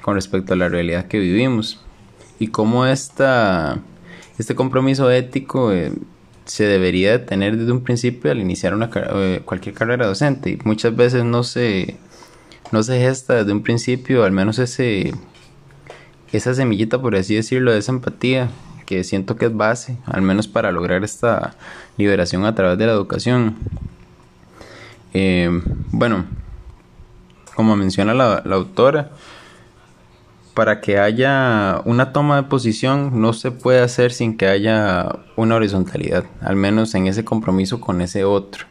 con 0.00 0.14
respecto 0.14 0.54
a 0.54 0.56
la 0.56 0.68
realidad 0.68 1.08
que 1.08 1.18
vivimos 1.18 1.80
y 2.38 2.48
cómo 2.48 2.86
esta, 2.86 3.78
este 4.38 4.54
compromiso 4.54 5.10
ético 5.10 5.72
eh, 5.72 5.92
se 6.44 6.64
debería 6.64 7.26
tener 7.26 7.56
desde 7.56 7.72
un 7.72 7.82
principio 7.82 8.30
al 8.30 8.40
iniciar 8.40 8.74
una, 8.74 8.90
eh, 8.94 9.42
cualquier 9.44 9.74
carrera 9.74 10.06
docente 10.06 10.50
y 10.50 10.58
muchas 10.64 10.96
veces 10.96 11.24
no 11.24 11.44
se, 11.44 11.96
no 12.72 12.82
se 12.82 12.98
gesta 12.98 13.34
desde 13.34 13.52
un 13.52 13.62
principio, 13.62 14.24
al 14.24 14.32
menos 14.32 14.58
ese 14.58 15.12
esa 16.32 16.54
semillita, 16.54 17.00
por 17.00 17.16
así 17.16 17.34
decirlo, 17.34 17.72
de 17.72 17.78
esa 17.78 17.92
empatía 17.92 18.50
que 18.86 19.04
siento 19.04 19.36
que 19.36 19.46
es 19.46 19.56
base, 19.56 19.98
al 20.06 20.22
menos 20.22 20.48
para 20.48 20.72
lograr 20.72 21.04
esta 21.04 21.54
liberación 21.96 22.44
a 22.44 22.54
través 22.54 22.78
de 22.78 22.86
la 22.86 22.92
educación. 22.92 23.56
Eh, 25.14 25.50
bueno, 25.90 26.24
como 27.54 27.76
menciona 27.76 28.14
la, 28.14 28.42
autora, 28.50 29.10
para 30.54 30.80
que 30.80 30.98
haya 30.98 31.80
una 31.84 32.12
toma 32.12 32.36
de 32.36 32.42
posición 32.44 33.20
no 33.20 33.32
se 33.32 33.50
puede 33.50 33.80
hacer 33.80 34.12
sin 34.12 34.36
que 34.36 34.46
haya 34.46 35.20
una 35.36 35.54
horizontalidad, 35.54 36.24
al 36.40 36.56
menos 36.56 36.94
en 36.94 37.06
ese 37.06 37.24
compromiso 37.24 37.80
con 37.80 38.00
ese 38.00 38.24
otro. 38.24 38.66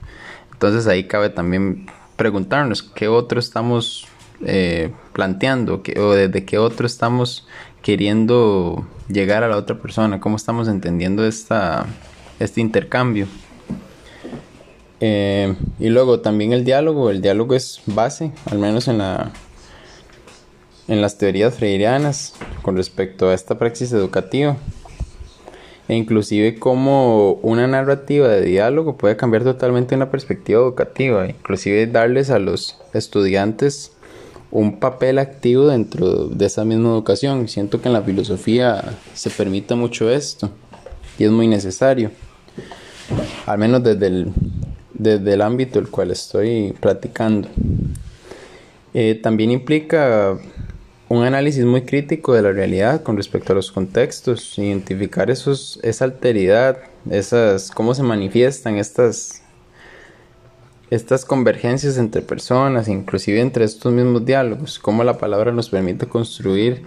Entonces 0.51 0.85
ahí 0.87 1.05
cabe 1.05 1.29
también 1.29 1.87
preguntarnos 2.15 2.83
qué 2.83 3.07
otro 3.07 3.39
estamos 3.39 4.07
eh, 4.45 4.91
planteando 5.13 5.83
que, 5.83 5.99
o 5.99 6.13
desde 6.13 6.45
qué 6.45 6.57
otro 6.57 6.85
estamos 6.85 7.47
queriendo 7.81 8.85
llegar 9.07 9.43
a 9.43 9.47
la 9.47 9.57
otra 9.57 9.79
persona, 9.79 10.19
cómo 10.19 10.35
estamos 10.35 10.67
entendiendo 10.67 11.25
esta, 11.25 11.85
este 12.39 12.61
intercambio. 12.61 13.27
Eh, 14.99 15.55
y 15.79 15.89
luego 15.89 16.19
también 16.19 16.53
el 16.53 16.63
diálogo, 16.63 17.09
el 17.09 17.21
diálogo 17.21 17.55
es 17.55 17.81
base, 17.87 18.31
al 18.45 18.59
menos 18.59 18.87
en 18.87 18.99
la 18.99 19.31
en 20.87 21.01
las 21.01 21.17
teorías 21.17 21.55
freirianas 21.55 22.33
con 22.61 22.75
respecto 22.75 23.29
a 23.29 23.33
esta 23.33 23.57
praxis 23.57 23.93
educativa 23.93 24.57
e 25.87 25.95
inclusive 25.95 26.59
cómo 26.59 27.33
una 27.41 27.65
narrativa 27.67 28.27
de 28.27 28.41
diálogo 28.41 28.97
puede 28.97 29.15
cambiar 29.15 29.43
totalmente 29.43 29.95
una 29.95 30.11
perspectiva 30.11 30.59
educativa, 30.59 31.27
inclusive 31.27 31.87
darles 31.87 32.29
a 32.29 32.39
los 32.39 32.77
estudiantes 32.93 33.93
un 34.51 34.79
papel 34.79 35.17
activo 35.17 35.67
dentro 35.67 36.27
de 36.27 36.45
esa 36.45 36.65
misma 36.65 36.89
educación. 36.89 37.47
Siento 37.47 37.81
que 37.81 37.87
en 37.87 37.93
la 37.93 38.01
filosofía 38.01 38.97
se 39.13 39.29
permite 39.29 39.75
mucho 39.75 40.09
esto 40.09 40.49
y 41.17 41.23
es 41.23 41.31
muy 41.31 41.47
necesario. 41.47 42.11
Al 43.45 43.57
menos 43.57 43.83
desde, 43.83 44.27
desde 44.93 45.33
el 45.33 45.41
ámbito 45.41 45.79
el 45.79 45.89
cual 45.89 46.11
estoy 46.11 46.73
practicando. 46.79 47.47
Eh, 48.93 49.19
también 49.21 49.51
implica 49.51 50.37
un 51.07 51.23
análisis 51.23 51.65
muy 51.65 51.81
crítico 51.81 52.33
de 52.33 52.41
la 52.41 52.51
realidad 52.51 53.03
con 53.03 53.17
respecto 53.17 53.51
a 53.51 53.55
los 53.55 53.71
contextos, 53.71 54.57
identificar 54.57 55.29
esos, 55.29 55.79
esa 55.83 56.05
alteridad, 56.05 56.77
esas, 57.09 57.71
cómo 57.71 57.93
se 57.93 58.03
manifiestan 58.03 58.77
estas, 58.77 59.43
estas 60.91 61.23
convergencias 61.23 61.97
entre 61.97 62.21
personas, 62.21 62.89
inclusive 62.89 63.39
entre 63.39 63.63
estos 63.63 63.93
mismos 63.93 64.25
diálogos, 64.25 64.77
cómo 64.77 65.05
la 65.05 65.17
palabra 65.17 65.53
nos 65.53 65.69
permite 65.69 66.05
construir 66.05 66.83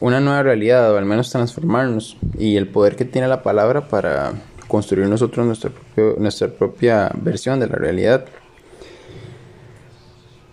una 0.00 0.20
nueva 0.20 0.42
realidad 0.42 0.92
o 0.92 0.98
al 0.98 1.04
menos 1.04 1.30
transformarnos 1.30 2.16
y 2.36 2.56
el 2.56 2.66
poder 2.66 2.96
que 2.96 3.04
tiene 3.04 3.28
la 3.28 3.44
palabra 3.44 3.86
para 3.86 4.32
construir 4.66 5.08
nosotros 5.08 5.46
nuestra, 5.46 5.70
nuestra 6.18 6.48
propia 6.48 7.12
versión 7.14 7.60
de 7.60 7.68
la 7.68 7.76
realidad. 7.76 8.26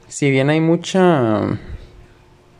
Si 0.08 0.30
bien 0.30 0.52
hay 0.52 0.62
mucha, 0.62 1.60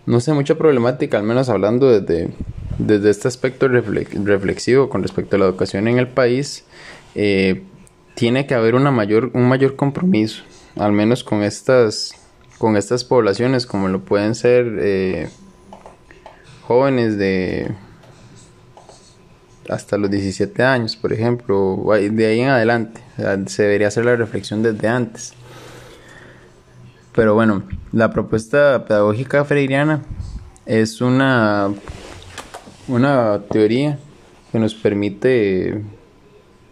no 0.08 0.20
sé, 0.20 0.34
mucha 0.34 0.56
problemática, 0.56 1.18
al 1.18 1.24
menos 1.24 1.48
hablando 1.48 1.92
desde, 1.92 2.34
desde 2.80 3.12
este 3.12 3.28
aspecto 3.28 3.68
reflexivo 3.68 4.90
con 4.90 5.04
respecto 5.04 5.36
a 5.36 5.40
la 5.40 5.46
educación 5.46 5.88
en 5.88 6.00
el 6.00 6.08
país, 6.08 6.66
eh, 7.14 7.64
tiene 8.16 8.48
que 8.48 8.56
haber 8.56 8.76
una 8.76 8.92
mayor, 8.92 9.30
un 9.34 9.48
mayor 9.48 9.76
compromiso, 9.76 10.44
al 10.78 10.94
menos 10.94 11.24
con 11.24 11.44
estas, 11.44 12.14
con 12.58 12.78
estas 12.78 13.04
poblaciones, 13.04 13.66
como 13.66 13.88
lo 13.90 14.00
pueden 14.00 14.36
ser 14.36 14.78
eh, 14.80 15.30
jóvenes 16.64 17.18
de 17.18 17.72
hasta 19.70 19.98
los 19.98 20.12
17 20.12 20.64
años, 20.64 20.96
por 20.96 21.12
ejemplo, 21.12 21.84
de 21.88 22.26
ahí 22.26 22.40
en 22.40 22.50
adelante. 22.50 23.02
se 23.48 23.64
debería 23.64 23.88
hacer 23.88 24.06
la 24.06 24.16
reflexión 24.16 24.62
desde 24.64 24.88
antes. 24.88 25.34
Pero 27.14 27.34
bueno, 27.34 27.64
la 27.92 28.12
propuesta 28.12 28.86
pedagógica 28.86 29.46
freiriana 29.46 30.02
es 30.66 31.02
una, 31.02 31.74
una 32.88 33.42
teoría 33.50 33.98
que 34.52 34.60
nos 34.60 34.76
permite, 34.76 35.82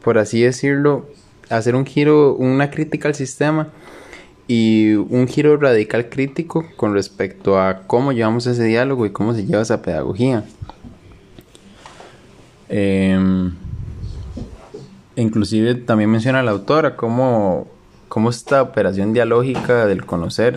por 0.04 0.18
así 0.18 0.42
decirlo, 0.42 1.08
hacer 1.58 1.76
un 1.76 1.86
giro, 1.86 2.36
una 2.36 2.70
crítica 2.70 3.08
al 3.08 3.16
sistema 3.16 3.70
y 4.48 4.94
un 4.94 5.28
giro 5.28 5.58
radical 5.58 6.10
crítico 6.10 6.66
con 6.76 6.94
respecto 6.94 7.60
a 7.60 7.84
cómo 7.88 8.12
llevamos 8.12 8.46
ese 8.48 8.64
diálogo 8.66 9.06
y 9.06 9.12
cómo 9.12 9.34
se 9.34 9.46
lleva 9.46 9.62
esa 9.62 9.82
pedagogía. 9.82 10.44
Em, 12.70 13.54
inclusive 15.16 15.76
también 15.76 16.10
menciona 16.10 16.44
la 16.44 16.52
autora 16.52 16.96
cómo, 16.96 17.68
cómo 18.10 18.30
esta 18.30 18.62
operación 18.62 19.14
dialógica 19.14 19.86
del 19.86 20.06
conocer 20.06 20.56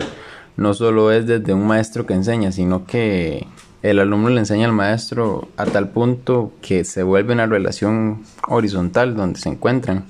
no 0.57 0.73
solo 0.73 1.11
es 1.11 1.27
desde 1.27 1.53
un 1.53 1.67
maestro 1.67 2.05
que 2.05 2.15
enseña, 2.15 2.51
sino 2.51 2.85
que 2.85 3.45
el 3.83 3.99
alumno 3.99 4.29
le 4.29 4.39
enseña 4.39 4.65
al 4.65 4.73
maestro 4.73 5.47
a 5.55 5.65
tal 5.65 5.89
punto 5.89 6.51
que 6.61 6.83
se 6.83 7.03
vuelve 7.03 7.33
una 7.33 7.45
relación 7.45 8.23
horizontal 8.47 9.15
donde 9.15 9.39
se 9.39 9.49
encuentran. 9.49 10.05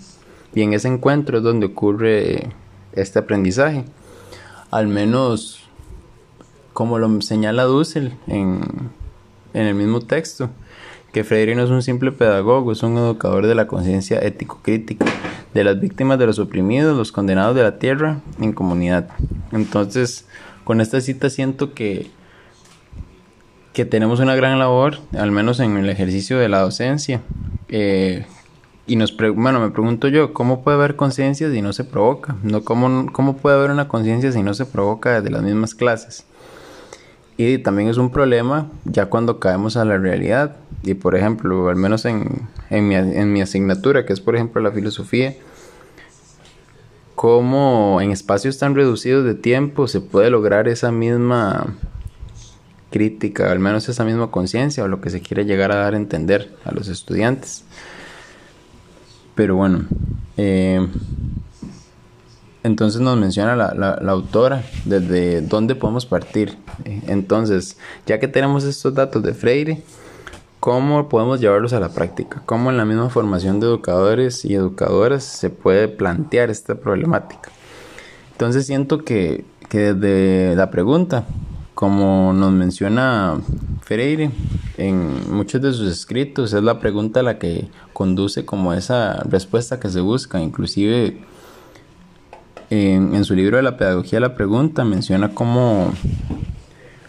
Y 0.57 0.63
en 0.63 0.73
ese 0.73 0.87
encuentro 0.87 1.37
es 1.37 1.43
donde 1.43 1.67
ocurre 1.67 2.49
este 2.93 3.19
aprendizaje. 3.19 3.85
Al 4.71 4.87
menos 4.87 5.69
como 6.73 6.97
lo 6.97 7.21
señala 7.21 7.65
Dussel 7.65 8.15
en, 8.25 8.61
en 9.53 9.61
el 9.67 9.75
mismo 9.75 9.99
texto, 9.99 10.49
que 11.13 11.23
Freire 11.23 11.53
no 11.53 11.63
es 11.63 11.69
un 11.69 11.83
simple 11.83 12.11
pedagogo, 12.11 12.71
es 12.71 12.81
un 12.81 12.97
educador 12.97 13.45
de 13.45 13.53
la 13.53 13.67
conciencia 13.67 14.17
ético-crítica, 14.17 15.05
de 15.53 15.63
las 15.63 15.79
víctimas 15.79 16.17
de 16.17 16.25
los 16.25 16.39
oprimidos, 16.39 16.97
los 16.97 17.11
condenados 17.11 17.55
de 17.55 17.61
la 17.61 17.77
tierra 17.77 18.21
en 18.41 18.51
comunidad. 18.51 19.09
Entonces, 19.51 20.25
con 20.63 20.81
esta 20.81 21.01
cita 21.01 21.29
siento 21.29 21.75
que, 21.75 22.09
que 23.74 23.85
tenemos 23.85 24.20
una 24.20 24.35
gran 24.35 24.57
labor, 24.57 24.98
al 25.15 25.29
menos 25.29 25.59
en 25.59 25.77
el 25.77 25.87
ejercicio 25.87 26.39
de 26.39 26.50
la 26.50 26.61
docencia, 26.61 27.22
eh, 27.70 28.25
y 28.87 28.95
nos 28.95 29.15
bueno, 29.17 29.59
me 29.59 29.69
pregunto 29.69 30.07
yo, 30.07 30.33
¿cómo 30.33 30.63
puede 30.63 30.77
haber 30.77 30.95
conciencia 30.95 31.51
si 31.51 31.61
no 31.61 31.73
se 31.73 31.83
provoca? 31.83 32.37
No, 32.41 32.63
¿cómo, 32.63 33.11
¿Cómo 33.11 33.35
puede 33.35 33.57
haber 33.57 33.69
una 33.69 33.89
conciencia 33.89 34.31
si 34.31 34.41
no 34.41 34.53
se 34.53 34.65
provoca 34.65 35.19
desde 35.19 35.29
las 35.29 35.43
mismas 35.43 35.75
clases? 35.75 36.25
Y 37.35 37.59
también 37.59 37.89
es 37.89 37.97
un 37.97 38.11
problema 38.11 38.67
ya 38.85 39.07
cuando 39.07 39.39
caemos 39.39 39.77
a 39.77 39.85
la 39.85 39.97
realidad. 39.97 40.55
Y 40.83 40.93
por 40.93 41.15
ejemplo, 41.15 41.69
al 41.69 41.75
menos 41.75 42.05
en, 42.05 42.47
en, 42.69 42.87
mi, 42.87 42.95
en 42.95 43.33
mi 43.33 43.41
asignatura, 43.41 44.05
que 44.05 44.13
es 44.13 44.21
por 44.21 44.35
ejemplo 44.35 44.61
la 44.61 44.71
filosofía, 44.71 45.35
cómo 47.15 48.00
en 48.01 48.11
espacios 48.11 48.57
tan 48.57 48.73
reducidos 48.73 49.25
de 49.25 49.35
tiempo 49.35 49.87
se 49.87 50.00
puede 50.00 50.29
lograr 50.29 50.67
esa 50.69 50.91
misma 50.91 51.75
crítica, 52.89 53.51
al 53.51 53.59
menos 53.59 53.89
esa 53.89 54.05
misma 54.05 54.31
conciencia 54.31 54.83
o 54.83 54.87
lo 54.87 55.01
que 55.01 55.09
se 55.09 55.21
quiere 55.21 55.43
llegar 55.43 55.71
a 55.73 55.75
dar 55.75 55.93
a 55.93 55.97
entender 55.97 56.55
a 56.63 56.71
los 56.71 56.87
estudiantes. 56.87 57.65
Pero 59.37 59.55
bueno, 59.55 59.85
eh, 60.35 60.85
entonces 62.63 63.01
nos 63.01 63.19
menciona 63.19 63.55
la, 63.55 63.71
la, 63.75 64.11
autora 64.11 64.63
desde 64.83 65.41
dónde 65.41 65.75
podemos 65.75 66.07
partir. 66.07 66.57
Entonces, 67.05 67.77
ya 68.07 68.19
que 68.19 68.27
tenemos 68.27 68.63
estos 68.63 68.95
datos 68.95 69.21
de 69.21 69.35
Freire, 69.35 69.83
¿cómo 70.59 71.07
podemos 71.07 71.39
llevarlos 71.39 71.73
a 71.73 71.79
la 71.79 71.89
práctica? 71.89 72.41
¿Cómo 72.47 72.71
en 72.71 72.77
la 72.77 72.85
misma 72.85 73.09
formación 73.09 73.59
de 73.59 73.67
educadores 73.67 74.43
y 74.43 74.55
educadoras 74.55 75.23
se 75.23 75.51
puede 75.51 75.87
plantear 75.87 76.50
esta 76.50 76.73
problemática? 76.73 77.51
Entonces 78.31 78.65
siento 78.65 79.05
que, 79.05 79.45
que 79.69 79.93
desde 79.93 80.55
la 80.55 80.71
pregunta, 80.71 81.25
como 81.77 82.33
nos 82.33 82.51
menciona 82.53 83.40
Freire 83.83 84.31
en 84.79 85.31
muchos 85.31 85.61
de 85.61 85.72
sus 85.74 85.87
escritos, 85.92 86.51
es 86.53 86.63
la 86.63 86.79
pregunta 86.79 87.22
la 87.22 87.37
que 87.37 87.68
conduce 87.94 88.46
como 88.46 88.74
esa 88.74 89.22
respuesta 89.29 89.79
que 89.79 89.87
se 89.90 90.01
busca. 90.01 90.42
Inclusive 90.42 91.20
en, 92.72 93.24
su 93.24 93.35
libro 93.35 93.57
de 93.57 93.61
la 93.61 93.77
pedagogía 93.77 94.20
la 94.20 94.33
pregunta 94.33 94.85
menciona 94.85 95.35
cómo, 95.35 95.94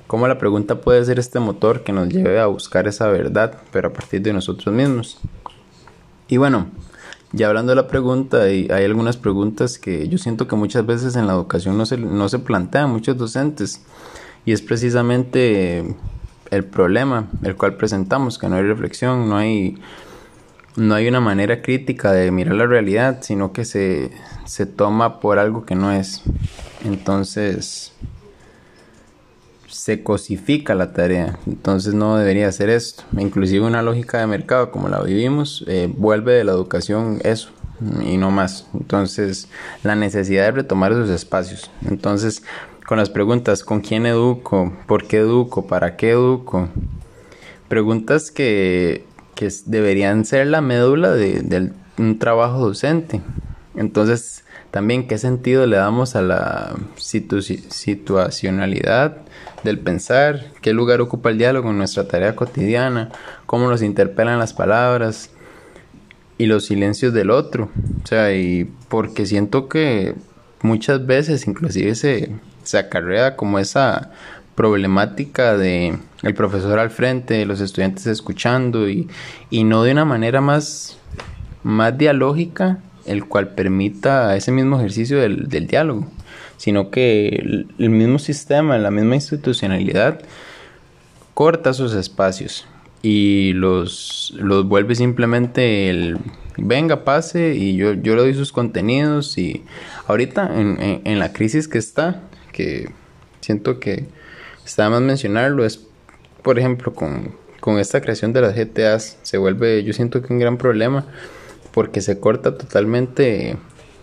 cómo 0.07 0.29
la 0.29 0.37
pregunta 0.37 0.83
puede 0.83 1.03
ser 1.07 1.19
este 1.19 1.41
motor 1.41 1.83
que 1.83 1.95
nos 1.95 2.11
lleve 2.11 2.39
a 2.39 2.45
buscar 2.45 2.87
esa 2.87 3.09
verdad, 3.09 3.55
pero 3.73 3.89
a 3.89 3.93
partir 3.95 4.21
de 4.21 4.35
nosotros 4.35 4.75
mismos. 4.75 5.19
Y 6.29 6.37
bueno, 6.37 6.67
ya 7.33 7.49
hablando 7.49 7.71
de 7.71 7.77
la 7.77 7.89
pregunta, 7.89 8.43
hay, 8.43 8.69
hay 8.71 8.85
algunas 8.85 9.17
preguntas 9.17 9.79
que 9.79 10.11
yo 10.11 10.19
siento 10.19 10.47
que 10.47 10.57
muchas 10.57 10.85
veces 10.85 11.17
en 11.17 11.27
la 11.27 11.33
educación 11.33 11.79
no 11.79 11.87
se, 11.87 11.97
no 11.97 12.29
se 12.29 12.39
plantean 12.39 12.91
muchos 12.91 13.17
docentes. 13.17 13.81
Y 14.49 14.53
es 14.53 14.63
precisamente 14.63 15.85
el 16.51 16.65
problema 16.65 17.29
el 17.43 17.55
cual 17.55 17.77
presentamos, 17.77 18.39
que 18.39 18.49
no 18.49 18.57
hay 18.57 18.63
reflexión, 18.63 19.29
no 19.29 19.37
hay, 19.37 19.77
no 20.75 20.95
hay 20.95 21.07
una 21.07 21.21
manera 21.21 21.61
crítica 21.61 22.13
de 22.13 22.31
mirar 22.31 22.55
la 22.55 22.65
realidad, 22.65 23.19
sino 23.21 23.53
que 23.53 23.67
se, 23.67 24.11
se 24.47 24.65
toma 24.65 25.21
por 25.21 25.39
algo 25.39 25.67
que 25.67 25.75
no 25.75 25.93
es. 25.93 26.23
Entonces 26.83 27.93
se 29.67 30.03
cosifica 30.03 30.75
la 30.75 30.95
tarea. 30.95 31.39
Entonces 31.47 31.93
no 31.93 32.17
debería 32.17 32.51
ser 32.51 32.71
esto. 32.71 33.03
Inclusive 33.19 33.67
una 33.67 33.83
lógica 33.83 34.17
de 34.19 34.29
mercado 34.29 34.71
como 34.71 34.89
la 34.89 35.03
vivimos 35.03 35.63
eh, 35.67 35.93
vuelve 35.95 36.33
de 36.33 36.45
la 36.45 36.53
educación 36.53 37.19
eso 37.23 37.51
y 38.03 38.17
no 38.17 38.31
más. 38.31 38.67
Entonces 38.73 39.49
la 39.83 39.95
necesidad 39.95 40.45
de 40.45 40.53
retomar 40.53 40.93
esos 40.93 41.11
espacios. 41.11 41.71
Entonces 41.87 42.43
con 42.89 42.97
las 42.97 43.11
preguntas, 43.11 43.65
¿con 43.65 43.83
quién 43.83 44.07
educo? 44.07 44.73
¿Por 44.87 45.07
qué 45.07 45.19
educo? 45.19 45.67
¿Para 45.67 45.97
qué 45.97 46.13
educo? 46.13 46.71
Preguntas 47.69 48.31
que, 48.31 49.05
que 49.35 49.51
deberían 49.67 50.25
ser 50.25 50.47
la 50.47 50.63
médula 50.63 51.11
de, 51.11 51.71
un 51.99 52.19
trabajo 52.19 52.61
docente. 52.61 53.21
Entonces, 53.77 54.43
también, 54.71 55.07
¿qué 55.07 55.19
sentido 55.19 55.67
le 55.67 55.77
damos 55.77 56.17
a 56.17 56.23
la 56.23 56.77
situacionalidad 56.97 59.19
del 59.65 59.79
pensar? 59.81 60.47
¿Qué 60.63 60.73
lugar 60.73 61.03
ocupa 61.03 61.29
el 61.29 61.37
diálogo 61.37 61.69
en 61.69 61.77
nuestra 61.77 62.09
tarea 62.09 62.37
cotidiana? 62.37 63.11
¿Cómo 63.45 63.69
nos 63.69 63.83
interpelan 63.83 64.39
las 64.39 64.55
palabras? 64.55 65.29
Y 66.39 66.47
los 66.47 66.65
silencios 66.65 67.13
del 67.13 67.33
otro. 67.33 67.69
O 68.03 68.07
sea, 68.07 68.35
y 68.35 68.65
porque 68.89 69.27
siento 69.27 69.69
que 69.69 70.15
muchas 70.63 71.05
veces 71.05 71.47
inclusive 71.47 71.95
se, 71.95 72.33
se 72.69 72.79
acarrea 72.79 73.37
como 73.37 73.59
esa 73.59 74.11
problemática 74.55 75.57
de 75.57 75.99
el 76.23 76.35
profesor 76.35 76.79
al 76.79 76.91
frente, 76.91 77.47
los 77.47 77.61
estudiantes 77.61 78.07
escuchando 78.07 78.89
y, 78.89 79.09
no 79.51 79.83
de 79.85 79.93
una 79.93 80.05
manera 80.05 80.41
más, 80.41 80.99
más 81.63 81.97
dialógica, 81.97 82.79
el 83.07 83.25
cual 83.25 83.49
permita 83.51 84.37
ese 84.37 84.53
mismo 84.53 84.77
ejercicio 84.79 85.19
del, 85.19 85.67
diálogo, 85.67 86.07
sino 86.57 86.91
que 86.91 87.29
el, 87.29 87.69
el, 87.79 87.91
mismo 87.91 88.19
sistema, 88.19 88.77
la 88.79 88.91
misma 88.91 89.15
institucionalidad 89.15 90.21
corta 91.35 91.73
sus 91.73 91.95
espacios 91.95 92.67
y 93.01 93.53
los, 93.55 94.35
los 94.37 94.67
vuelve 94.67 94.95
simplemente 94.95 95.89
el, 95.89 96.19
venga, 96.57 97.05
pase 97.05 97.55
y 97.55 97.77
yo, 97.77 97.95
yo 97.95 98.17
le 98.17 98.23
doy 98.23 98.35
sus 98.35 98.53
contenidos 98.53 99.39
y 99.39 99.65
ahorita 100.07 100.61
en, 100.61 101.03
en, 101.05 101.19
la 101.19 101.33
crisis 101.33 101.69
que 101.69 101.79
está, 101.79 102.23
que 102.59 102.91
siento 103.41 103.79
que 103.79 104.07
está 104.67 104.91
más 104.91 105.01
mencionarlo, 105.01 105.65
es 105.65 105.87
por 106.43 106.59
ejemplo 106.59 106.93
con, 106.93 107.37
con 107.61 107.79
esta 107.79 108.01
creación 108.01 108.33
de 108.33 108.41
las 108.41 108.57
GTAs, 108.57 109.19
se 109.23 109.39
vuelve 109.39 109.85
yo 109.85 109.93
siento 109.93 110.23
que 110.23 110.33
un 110.33 110.41
gran 110.41 110.59
problema 110.59 111.07
porque 111.73 112.01
se 112.01 112.19
corta 112.19 112.59
totalmente 112.59 113.57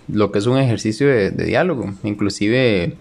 lo 0.08 0.32
que 0.32 0.40
es 0.40 0.46
un 0.46 0.58
ejercicio 0.58 1.06
de, 1.06 1.32
de 1.32 1.44
diálogo, 1.44 1.94
inclusive 2.04 2.96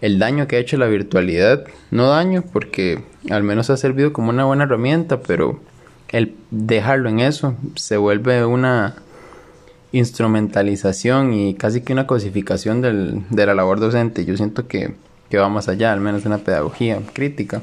el 0.00 0.18
daño 0.18 0.48
que 0.48 0.56
ha 0.56 0.58
hecho 0.58 0.76
la 0.76 0.88
virtualidad, 0.88 1.64
no 1.92 2.08
daño 2.08 2.42
porque 2.52 3.04
al 3.30 3.44
menos 3.44 3.70
ha 3.70 3.76
servido 3.76 4.12
como 4.12 4.30
una 4.30 4.44
buena 4.44 4.64
herramienta, 4.64 5.20
pero 5.20 5.60
el 6.08 6.34
dejarlo 6.50 7.08
en 7.08 7.20
eso 7.20 7.54
se 7.76 7.96
vuelve 7.96 8.44
una 8.44 8.96
instrumentalización 9.92 11.32
y 11.32 11.54
casi 11.54 11.80
que 11.80 11.92
una 11.92 12.06
cosificación 12.06 12.80
del, 12.80 13.22
de 13.30 13.46
la 13.46 13.54
labor 13.54 13.80
docente. 13.80 14.24
Yo 14.24 14.36
siento 14.36 14.68
que, 14.68 14.94
que 15.28 15.38
va 15.38 15.48
más 15.48 15.68
allá, 15.68 15.92
al 15.92 16.00
menos 16.00 16.24
una 16.26 16.38
pedagogía 16.38 17.00
crítica. 17.12 17.62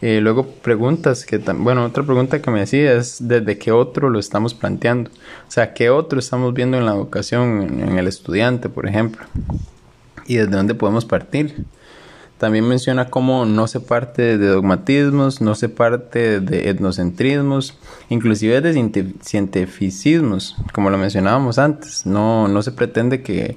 Eh, 0.00 0.20
luego 0.20 0.46
preguntas 0.46 1.24
que, 1.24 1.38
bueno, 1.38 1.84
otra 1.86 2.02
pregunta 2.02 2.42
que 2.42 2.50
me 2.50 2.60
decía 2.60 2.92
es 2.92 3.26
desde 3.26 3.56
qué 3.56 3.72
otro 3.72 4.10
lo 4.10 4.18
estamos 4.18 4.52
planteando. 4.52 5.10
O 5.48 5.50
sea, 5.50 5.72
qué 5.72 5.88
otro 5.88 6.18
estamos 6.18 6.52
viendo 6.52 6.76
en 6.76 6.84
la 6.84 6.92
educación, 6.92 7.80
en 7.80 7.98
el 7.98 8.06
estudiante, 8.06 8.68
por 8.68 8.86
ejemplo. 8.86 9.24
Y 10.26 10.36
desde 10.36 10.50
dónde 10.50 10.74
podemos 10.74 11.06
partir. 11.06 11.64
También 12.38 12.66
menciona 12.68 13.10
cómo 13.10 13.46
no 13.46 13.66
se 13.68 13.80
parte 13.80 14.36
de 14.36 14.48
dogmatismos, 14.48 15.40
no 15.40 15.54
se 15.54 15.68
parte 15.68 16.40
de 16.40 16.68
etnocentrismos, 16.68 17.78
inclusive 18.08 18.60
de 18.60 19.12
cientificismos, 19.22 20.56
como 20.72 20.90
lo 20.90 20.98
mencionábamos 20.98 21.58
antes. 21.58 22.06
No, 22.06 22.48
no 22.48 22.62
se 22.62 22.72
pretende 22.72 23.22
que, 23.22 23.56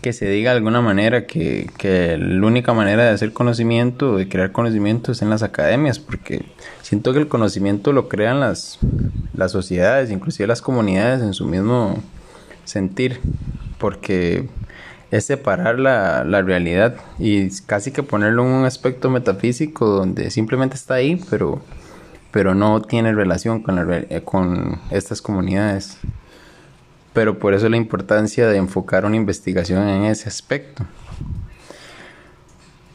que 0.00 0.12
se 0.12 0.28
diga 0.28 0.52
de 0.52 0.58
alguna 0.58 0.80
manera 0.80 1.26
que, 1.26 1.70
que, 1.76 2.16
la 2.18 2.46
única 2.46 2.72
manera 2.72 3.04
de 3.04 3.10
hacer 3.10 3.32
conocimiento, 3.32 4.16
de 4.16 4.28
crear 4.28 4.52
conocimiento 4.52 5.12
es 5.12 5.22
en 5.22 5.30
las 5.30 5.42
academias, 5.42 5.98
porque 5.98 6.46
siento 6.82 7.12
que 7.12 7.18
el 7.18 7.28
conocimiento 7.28 7.92
lo 7.92 8.08
crean 8.08 8.40
las, 8.40 8.78
las 9.34 9.52
sociedades, 9.52 10.10
inclusive 10.10 10.46
las 10.46 10.62
comunidades 10.62 11.22
en 11.22 11.34
su 11.34 11.46
mismo 11.46 12.02
sentir, 12.64 13.20
porque 13.78 14.48
es 15.14 15.26
separar 15.26 15.78
la, 15.78 16.24
la, 16.24 16.42
realidad 16.42 16.96
y 17.20 17.48
casi 17.66 17.92
que 17.92 18.02
ponerlo 18.02 18.44
en 18.44 18.50
un 18.50 18.64
aspecto 18.64 19.10
metafísico 19.10 19.86
donde 19.86 20.28
simplemente 20.32 20.74
está 20.74 20.94
ahí, 20.94 21.22
pero, 21.30 21.62
pero 22.32 22.56
no 22.56 22.82
tiene 22.82 23.12
relación 23.12 23.62
con, 23.62 23.76
la, 23.76 23.96
eh, 23.96 24.22
con 24.24 24.80
estas 24.90 25.22
comunidades. 25.22 25.98
Pero 27.12 27.38
por 27.38 27.54
eso 27.54 27.68
la 27.68 27.76
importancia 27.76 28.48
de 28.48 28.56
enfocar 28.56 29.04
una 29.04 29.14
investigación 29.14 29.88
en 29.88 30.02
ese 30.02 30.28
aspecto. 30.28 30.84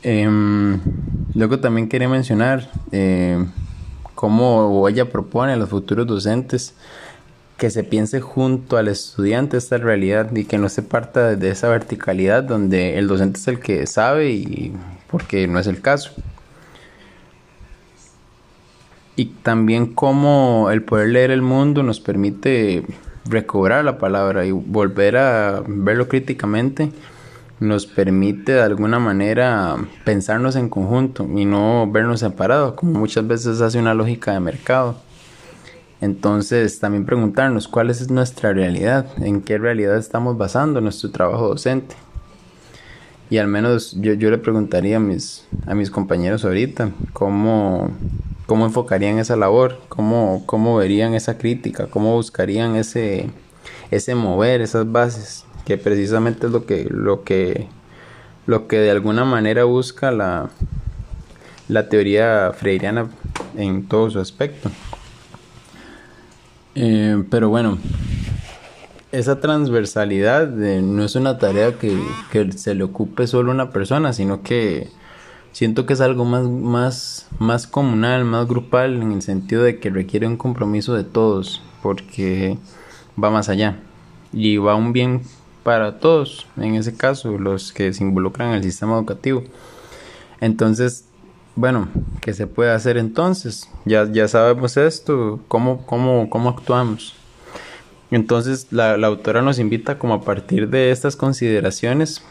Em, 0.04 0.82
luego 1.34 1.62
también 1.62 1.88
quería 1.88 2.10
mencionar 2.10 2.70
eh, 2.92 3.46
cómo 4.14 4.90
ella 4.90 5.10
propone 5.10 5.54
a 5.54 5.56
los 5.56 5.70
futuros 5.70 6.06
docentes 6.06 6.74
que 7.60 7.70
se 7.70 7.84
piense 7.84 8.22
junto 8.22 8.78
al 8.78 8.88
estudiante 8.88 9.58
esta 9.58 9.78
realidad 9.78 10.36
y 10.36 10.46
que 10.46 10.58
no 10.58 10.70
se 10.70 10.82
parta 10.82 11.36
de 11.36 11.50
esa 11.52 11.70
verticalidad 11.70 12.44
donde 12.44 12.98
el 12.98 13.08
docente 13.08 13.40
es 13.40 13.48
el 13.48 13.60
que 13.60 13.86
sabe 13.86 14.32
y 14.32 14.74
porque 15.12 15.48
no 15.48 15.60
es 15.60 15.68
el 15.68 15.82
caso. 15.82 16.12
Y 19.16 19.26
también 19.26 19.94
cómo 19.94 20.70
el 20.72 20.82
poder 20.82 21.10
leer 21.10 21.30
el 21.30 21.44
mundo 21.44 21.84
nos 21.84 22.00
permite 22.00 22.84
recobrar 23.26 23.86
la 23.86 24.00
palabra 24.00 24.46
y 24.46 24.52
volver 24.52 25.18
a 25.18 25.62
verlo 25.68 26.08
críticamente 26.08 26.92
nos 27.60 27.86
permite 27.86 28.54
de 28.54 28.62
alguna 28.62 29.00
manera 29.00 29.76
pensarnos 30.06 30.56
en 30.56 30.70
conjunto 30.70 31.28
y 31.36 31.46
no 31.46 31.90
vernos 31.92 32.22
separados, 32.22 32.74
como 32.74 32.98
muchas 32.98 33.28
veces 33.28 33.60
hace 33.62 33.78
una 33.78 33.94
lógica 33.94 34.32
de 34.32 34.40
mercado. 34.40 35.09
Entonces, 36.02 36.80
también 36.80 37.06
preguntarnos 37.06 37.68
cuál 37.68 37.90
es 37.90 38.10
nuestra 38.10 38.54
realidad, 38.54 39.08
en 39.18 39.42
qué 39.42 39.58
realidad 39.58 39.98
estamos 39.98 40.38
basando 40.38 40.80
nuestro 40.80 41.12
trabajo 41.12 41.50
docente. 41.50 41.96
Y 43.30 43.38
al 43.38 43.48
menos 43.48 43.96
yo, 44.00 44.14
yo 44.14 44.32
le 44.32 44.38
preguntaría 44.38 44.98
a 44.98 45.00
mis, 45.00 45.46
a 45.68 45.76
mis 45.76 45.92
compañeros 45.92 46.46
ahorita 46.46 46.92
cómo, 47.14 47.92
cómo 48.48 48.66
enfocarían 48.66 49.20
esa 49.20 49.36
labor, 49.36 49.80
cómo, 49.90 50.44
cómo 50.46 50.78
verían 50.78 51.14
esa 51.14 51.38
crítica, 51.38 51.88
cómo 51.88 52.16
buscarían 52.16 52.76
ese, 52.76 53.30
ese 53.92 54.16
mover, 54.16 54.62
esas 54.62 54.92
bases, 54.92 55.46
que 55.66 55.78
precisamente 55.78 56.48
es 56.48 56.52
lo 56.52 56.66
que, 56.66 56.88
lo 56.90 57.24
que, 57.24 57.68
lo 58.48 58.68
que 58.68 58.78
de 58.80 58.90
alguna 58.90 59.26
manera 59.26 59.66
busca 59.66 60.12
la, 60.12 60.50
la 61.68 61.88
teoría 61.90 62.52
freiriana 62.56 63.10
en 63.56 63.88
todo 63.88 64.10
su 64.10 64.20
aspecto. 64.20 64.72
Eh, 66.76 67.24
pero 67.30 67.50
bueno, 67.50 67.78
esa 69.12 69.40
transversalidad 69.40 70.48
no 70.50 71.04
es 71.04 71.16
una 71.16 71.38
tarea 71.38 71.74
que, 71.78 71.98
se 72.56 72.76
le 72.76 72.84
ocupe 72.84 73.28
solo 73.28 73.52
una 73.52 73.72
persona, 73.72 74.14
sino 74.14 74.44
que 74.44 74.88
siento 75.52 75.86
que 75.86 75.94
es 75.94 76.02
algo 76.02 76.26
más, 76.26 76.48
más, 76.48 77.28
más 77.40 77.68
comunal, 77.68 78.24
más 78.26 78.48
grupal, 78.48 79.02
en 79.02 79.12
el 79.12 79.22
sentido 79.22 79.64
de 79.64 79.80
que 79.80 79.90
requiere 79.90 80.28
un 80.28 80.38
compromiso 80.38 80.94
de 80.94 81.04
todos, 81.04 81.62
porque 81.82 82.58
va 83.22 83.32
más 83.32 83.50
allá 83.50 83.80
y 84.32 84.58
va 84.58 84.76
un 84.76 84.94
bien 84.94 85.22
para 85.64 86.00
todos, 86.00 86.48
en 86.58 86.76
ese 86.76 86.96
caso, 86.96 87.38
los 87.38 87.74
que 87.74 87.92
se 87.94 88.04
involucran 88.04 88.50
en 88.50 88.56
el 88.56 88.64
sistema 88.64 88.94
educativo. 88.94 89.44
Entonces, 90.40 91.09
bueno, 91.56 91.90
¿qué 92.22 92.34
se 92.34 92.48
puede 92.48 92.72
hacer 92.72 92.98
entonces? 92.98 93.70
Ya, 93.86 94.10
ya 94.12 94.28
sabemos 94.28 94.78
esto, 94.78 95.40
¿cómo, 95.48 95.86
cómo, 95.86 96.30
cómo 96.30 96.50
actuamos? 96.50 97.16
Entonces 98.12 98.68
la, 98.72 98.94
autora 98.96 99.42
nos 99.42 99.60
invita 99.60 100.00
como 100.00 100.16
a 100.16 100.22
partir 100.22 100.70
de 100.70 100.92
estas 100.92 101.16
consideraciones 101.16 102.24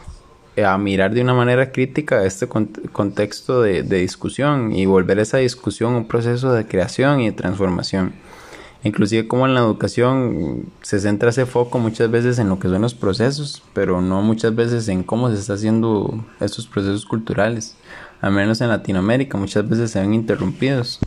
eh, 0.55 0.65
a 0.65 0.77
mirar 0.77 1.13
de 1.13 1.21
una 1.21 1.33
manera 1.33 1.71
crítica 1.71 2.25
este 2.25 2.47
contexto 2.47 3.61
de, 3.61 3.83
de, 3.83 3.97
discusión 3.99 4.73
y 4.73 4.85
volver 4.85 5.19
esa 5.19 5.37
discusión 5.37 5.93
un 5.93 6.07
proceso 6.07 6.51
de 6.51 6.67
creación 6.67 7.21
y 7.21 7.27
de 7.27 7.31
transformación. 7.31 8.13
Inclusive 8.83 9.27
como 9.27 9.45
en 9.45 9.55
la 9.55 9.59
educación 9.59 10.67
se 10.81 10.99
centra 10.99 11.31
ese 11.31 11.45
foco 11.45 11.79
muchas 11.79 12.09
veces 12.09 12.39
en 12.39 12.47
lo 12.47 12.59
que 12.59 12.69
son 12.69 12.81
los 12.81 12.93
procesos, 12.93 13.61
pero 13.73 14.01
no 14.01 14.21
muchas 14.21 14.55
veces 14.55 14.87
en 14.87 15.03
cómo 15.03 15.29
se 15.29 15.35
está 15.35 15.53
haciendo 15.53 16.23
estos 16.39 16.67
procesos 16.67 17.05
culturales 17.05 17.75
al 18.21 18.31
menos 18.33 18.61
en 18.61 18.69
Latinoamérica, 18.69 19.37
muchas 19.37 19.67
veces 19.67 19.91
se 19.91 19.99
ven 19.99 20.13
interrumpidos. 20.13 20.99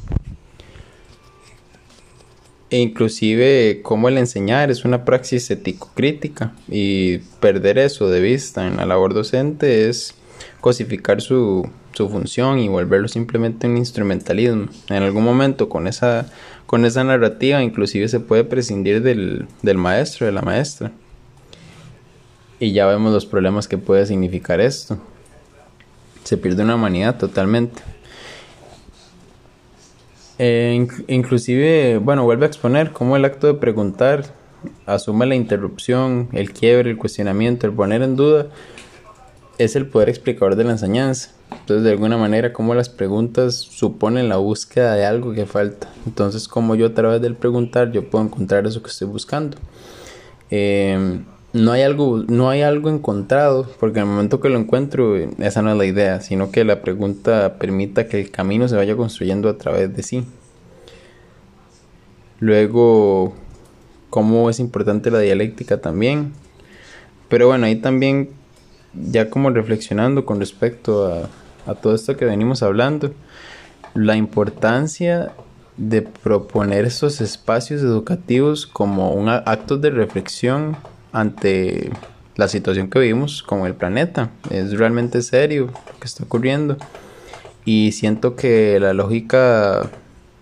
E 2.70 2.78
inclusive 2.78 3.80
cómo 3.82 4.08
el 4.08 4.16
enseñar 4.16 4.70
es 4.70 4.86
una 4.86 5.04
praxis 5.04 5.50
ético-crítica 5.50 6.54
y 6.68 7.18
perder 7.40 7.76
eso 7.78 8.08
de 8.08 8.20
vista 8.20 8.66
en 8.66 8.78
la 8.78 8.86
labor 8.86 9.12
docente 9.12 9.90
es 9.90 10.14
cosificar 10.62 11.20
su, 11.20 11.68
su 11.92 12.08
función 12.08 12.58
y 12.58 12.68
volverlo 12.68 13.08
simplemente 13.08 13.66
un 13.66 13.76
instrumentalismo. 13.76 14.68
En 14.88 15.02
algún 15.02 15.24
momento 15.24 15.68
con 15.68 15.86
esa, 15.86 16.30
con 16.66 16.84
esa 16.84 17.04
narrativa 17.04 17.62
inclusive 17.62 18.08
se 18.08 18.20
puede 18.20 18.44
prescindir 18.44 19.02
del, 19.02 19.46
del 19.62 19.78
maestro, 19.78 20.26
de 20.26 20.32
la 20.32 20.42
maestra. 20.42 20.92
Y 22.58 22.72
ya 22.72 22.86
vemos 22.86 23.12
los 23.12 23.26
problemas 23.26 23.66
que 23.68 23.78
puede 23.78 24.06
significar 24.06 24.60
esto 24.60 24.98
se 26.24 26.36
pierde 26.36 26.62
una 26.62 26.76
humanidad 26.76 27.18
totalmente. 27.18 27.82
Eh, 30.38 30.86
inclusive, 31.08 31.98
bueno, 31.98 32.24
vuelve 32.24 32.46
a 32.46 32.48
exponer 32.48 32.92
cómo 32.92 33.16
el 33.16 33.24
acto 33.24 33.46
de 33.46 33.54
preguntar 33.54 34.24
asume 34.86 35.26
la 35.26 35.34
interrupción, 35.34 36.28
el 36.32 36.52
quiebre, 36.52 36.90
el 36.90 36.96
cuestionamiento, 36.96 37.66
el 37.66 37.72
poner 37.72 38.02
en 38.02 38.16
duda, 38.16 38.46
es 39.58 39.76
el 39.76 39.86
poder 39.86 40.08
explicador 40.08 40.56
de 40.56 40.64
la 40.64 40.72
enseñanza. 40.72 41.30
Entonces, 41.50 41.84
de 41.84 41.90
alguna 41.90 42.16
manera, 42.16 42.52
cómo 42.52 42.74
las 42.74 42.88
preguntas 42.88 43.54
suponen 43.56 44.28
la 44.28 44.36
búsqueda 44.36 44.94
de 44.94 45.04
algo 45.04 45.32
que 45.32 45.46
falta. 45.46 45.88
Entonces, 46.06 46.48
como 46.48 46.74
yo 46.74 46.86
a 46.86 46.94
través 46.94 47.20
del 47.20 47.36
preguntar, 47.36 47.92
yo 47.92 48.08
puedo 48.08 48.24
encontrar 48.24 48.66
eso 48.66 48.82
que 48.82 48.90
estoy 48.90 49.08
buscando. 49.08 49.58
Eh, 50.50 51.20
no 51.52 51.72
hay 51.72 51.82
algo, 51.82 52.24
no 52.28 52.48
hay 52.48 52.62
algo 52.62 52.88
encontrado, 52.88 53.68
porque 53.78 54.00
el 54.00 54.06
momento 54.06 54.40
que 54.40 54.48
lo 54.48 54.58
encuentro, 54.58 55.16
esa 55.16 55.60
no 55.60 55.70
es 55.70 55.76
la 55.76 55.84
idea, 55.84 56.20
sino 56.20 56.50
que 56.50 56.64
la 56.64 56.80
pregunta 56.80 57.56
permita 57.58 58.08
que 58.08 58.20
el 58.20 58.30
camino 58.30 58.68
se 58.68 58.76
vaya 58.76 58.96
construyendo 58.96 59.50
a 59.50 59.58
través 59.58 59.94
de 59.94 60.02
sí. 60.02 60.24
Luego, 62.40 63.34
cómo 64.08 64.48
es 64.48 64.60
importante 64.60 65.10
la 65.10 65.20
dialéctica 65.20 65.80
también. 65.80 66.32
Pero 67.28 67.48
bueno, 67.48 67.66
ahí 67.66 67.76
también, 67.76 68.30
ya 68.94 69.30
como 69.30 69.50
reflexionando 69.50 70.24
con 70.24 70.40
respecto 70.40 71.28
a, 71.66 71.74
todo 71.74 71.94
esto 71.94 72.16
que 72.16 72.24
venimos 72.24 72.62
hablando, 72.62 73.14
la 73.94 74.16
importancia 74.16 75.32
de 75.76 76.02
proponer 76.02 76.84
estos 76.84 77.20
espacios 77.20 77.82
educativos 77.82 78.66
como 78.66 79.12
un 79.12 79.28
acto 79.28 79.78
de 79.78 79.90
reflexión 79.90 80.76
ante 81.12 81.90
la 82.36 82.48
situación 82.48 82.88
que 82.88 82.98
vivimos 82.98 83.42
con 83.42 83.64
el 83.66 83.74
planeta. 83.74 84.30
Es 84.50 84.76
realmente 84.76 85.22
serio 85.22 85.66
lo 85.66 86.00
que 86.00 86.06
está 86.06 86.24
ocurriendo. 86.24 86.76
Y 87.64 87.92
siento 87.92 88.34
que 88.34 88.80
la 88.80 88.92
lógica 88.92 89.88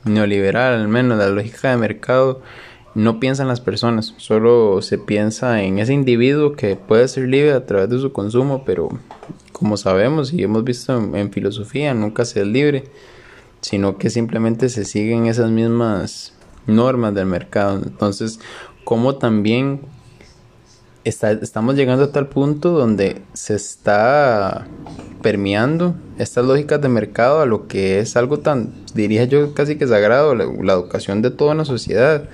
neoliberal, 0.04 0.80
al 0.80 0.88
menos 0.88 1.18
la 1.18 1.28
lógica 1.28 1.70
de 1.70 1.76
mercado, 1.76 2.40
no 2.94 3.20
piensa 3.20 3.42
en 3.42 3.48
las 3.48 3.60
personas, 3.60 4.14
solo 4.16 4.82
se 4.82 4.98
piensa 4.98 5.62
en 5.62 5.78
ese 5.78 5.92
individuo 5.92 6.52
que 6.52 6.76
puede 6.76 7.06
ser 7.08 7.28
libre 7.28 7.52
a 7.52 7.64
través 7.64 7.88
de 7.88 7.98
su 8.00 8.12
consumo, 8.12 8.64
pero 8.64 8.88
como 9.52 9.76
sabemos 9.76 10.32
y 10.32 10.42
hemos 10.42 10.64
visto 10.64 10.96
en, 11.14 11.32
filosofía, 11.32 11.94
nunca 11.94 12.24
se 12.24 12.40
es 12.40 12.46
libre, 12.46 12.84
sino 13.60 13.96
que 13.96 14.10
simplemente 14.10 14.68
se 14.68 14.84
siguen 14.84 15.26
esas 15.26 15.50
mismas 15.50 16.34
normas 16.66 17.14
del 17.14 17.26
mercado. 17.26 17.76
Entonces, 17.76 18.40
como 18.84 19.16
también 19.16 19.82
estamos 21.04 21.76
llegando 21.76 22.04
a 22.04 22.12
tal 22.12 22.28
punto 22.28 22.72
donde 22.72 23.22
se 23.32 23.54
está 23.54 24.66
permeando 25.22 25.94
estas 26.18 26.44
lógicas 26.44 26.80
de 26.80 26.88
mercado 26.88 27.40
a 27.40 27.46
lo 27.46 27.68
que 27.68 28.00
es 28.00 28.16
algo 28.16 28.40
tan, 28.40 28.72
diría 28.94 29.24
yo, 29.24 29.54
casi 29.54 29.76
que 29.76 29.86
sagrado, 29.86 30.34
la 30.34 30.72
educación 30.72 31.22
de 31.22 31.30
toda 31.30 31.52
una 31.52 31.64
sociedad 31.64 32.28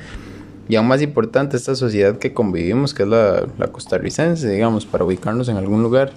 y 0.69 0.77
aún 0.77 0.89
más 0.89 1.03
importante 1.03 1.57
esta 1.57 1.75
sociedad 1.75 2.19
que 2.19 2.33
convivimos, 2.33 2.93
que 2.93 3.05
es 3.05 3.09
la, 3.09 3.47
costarricense, 3.71 4.51
digamos, 4.51 4.85
para 4.85 5.05
ubicarnos 5.05 5.49
en 5.49 5.57
algún 5.57 5.83
lugar. 5.83 6.13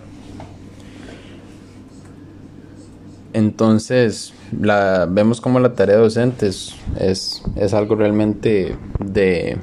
Entonces, 3.33 4.33
la, 4.59 5.07
vemos 5.09 5.39
como 5.39 5.59
la 5.59 5.73
tarea 5.73 5.97
docente 5.97 6.47
es, 6.47 6.75
es, 6.97 7.73
algo 7.75 7.95
realmente 7.95 8.75
de 8.97 9.57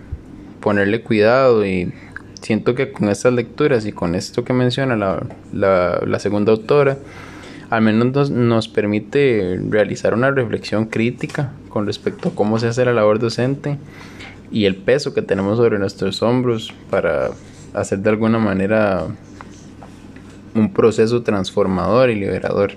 ponerle 0.60 1.02
cuidado 1.02 1.66
y 1.66 1.92
siento 2.40 2.76
que 2.76 2.92
con 2.92 3.08
estas 3.08 3.32
lecturas 3.32 3.84
y 3.86 3.92
con 3.92 4.14
esto 4.14 4.44
que 4.44 4.52
menciona 4.52 4.94
la, 4.94 5.26
la, 5.52 6.00
la 6.06 6.18
segunda 6.20 6.52
autora, 6.52 6.96
al 7.70 7.82
menos 7.82 8.12
nos, 8.12 8.30
nos, 8.30 8.68
permite 8.68 9.60
realizar 9.68 10.14
una 10.14 10.30
reflexión 10.30 10.86
crítica 10.86 11.52
con 11.68 11.86
respecto 11.86 12.28
a 12.28 12.34
cómo 12.36 12.60
se 12.60 12.68
hace 12.68 12.84
la 12.84 12.92
labor 12.92 13.18
docente 13.18 13.78
y 14.50 14.66
el 14.66 14.76
peso 14.76 15.14
que 15.14 15.22
tenemos 15.22 15.58
sobre 15.58 15.78
nuestros 15.78 16.22
hombros 16.22 16.72
para 16.90 17.30
hacer 17.74 17.98
de 17.98 18.10
alguna 18.10 18.38
manera 18.38 19.06
un 20.54 20.72
proceso 20.72 21.22
transformador 21.22 22.10
y 22.10 22.14
liberador. 22.14 22.72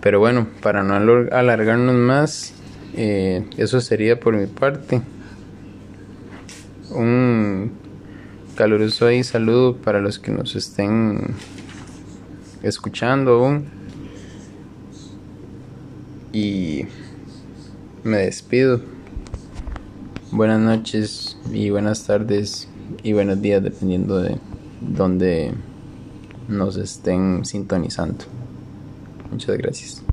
Pero 0.00 0.18
bueno, 0.18 0.48
para 0.62 0.82
no 0.82 0.94
alargarnos 0.94 1.94
más, 1.94 2.54
eh, 2.94 3.48
eso 3.56 3.80
sería 3.80 4.20
por 4.20 4.36
mi 4.36 4.46
parte. 4.46 5.00
Un 6.90 7.72
caluroso 8.54 9.06
ahí 9.06 9.24
saludo 9.24 9.76
para 9.76 10.00
los 10.00 10.18
que 10.18 10.30
nos 10.30 10.54
estén 10.56 11.34
escuchando 12.62 13.32
aún. 13.32 13.64
Y 16.32 16.86
me 18.02 18.18
despido. 18.18 18.93
Buenas 20.34 20.58
noches 20.58 21.36
y 21.52 21.70
buenas 21.70 22.06
tardes 22.06 22.66
y 23.04 23.12
buenos 23.12 23.40
días 23.40 23.62
dependiendo 23.62 24.20
de 24.20 24.36
donde 24.80 25.54
nos 26.48 26.76
estén 26.76 27.44
sintonizando. 27.44 28.24
Muchas 29.30 29.56
gracias. 29.56 30.02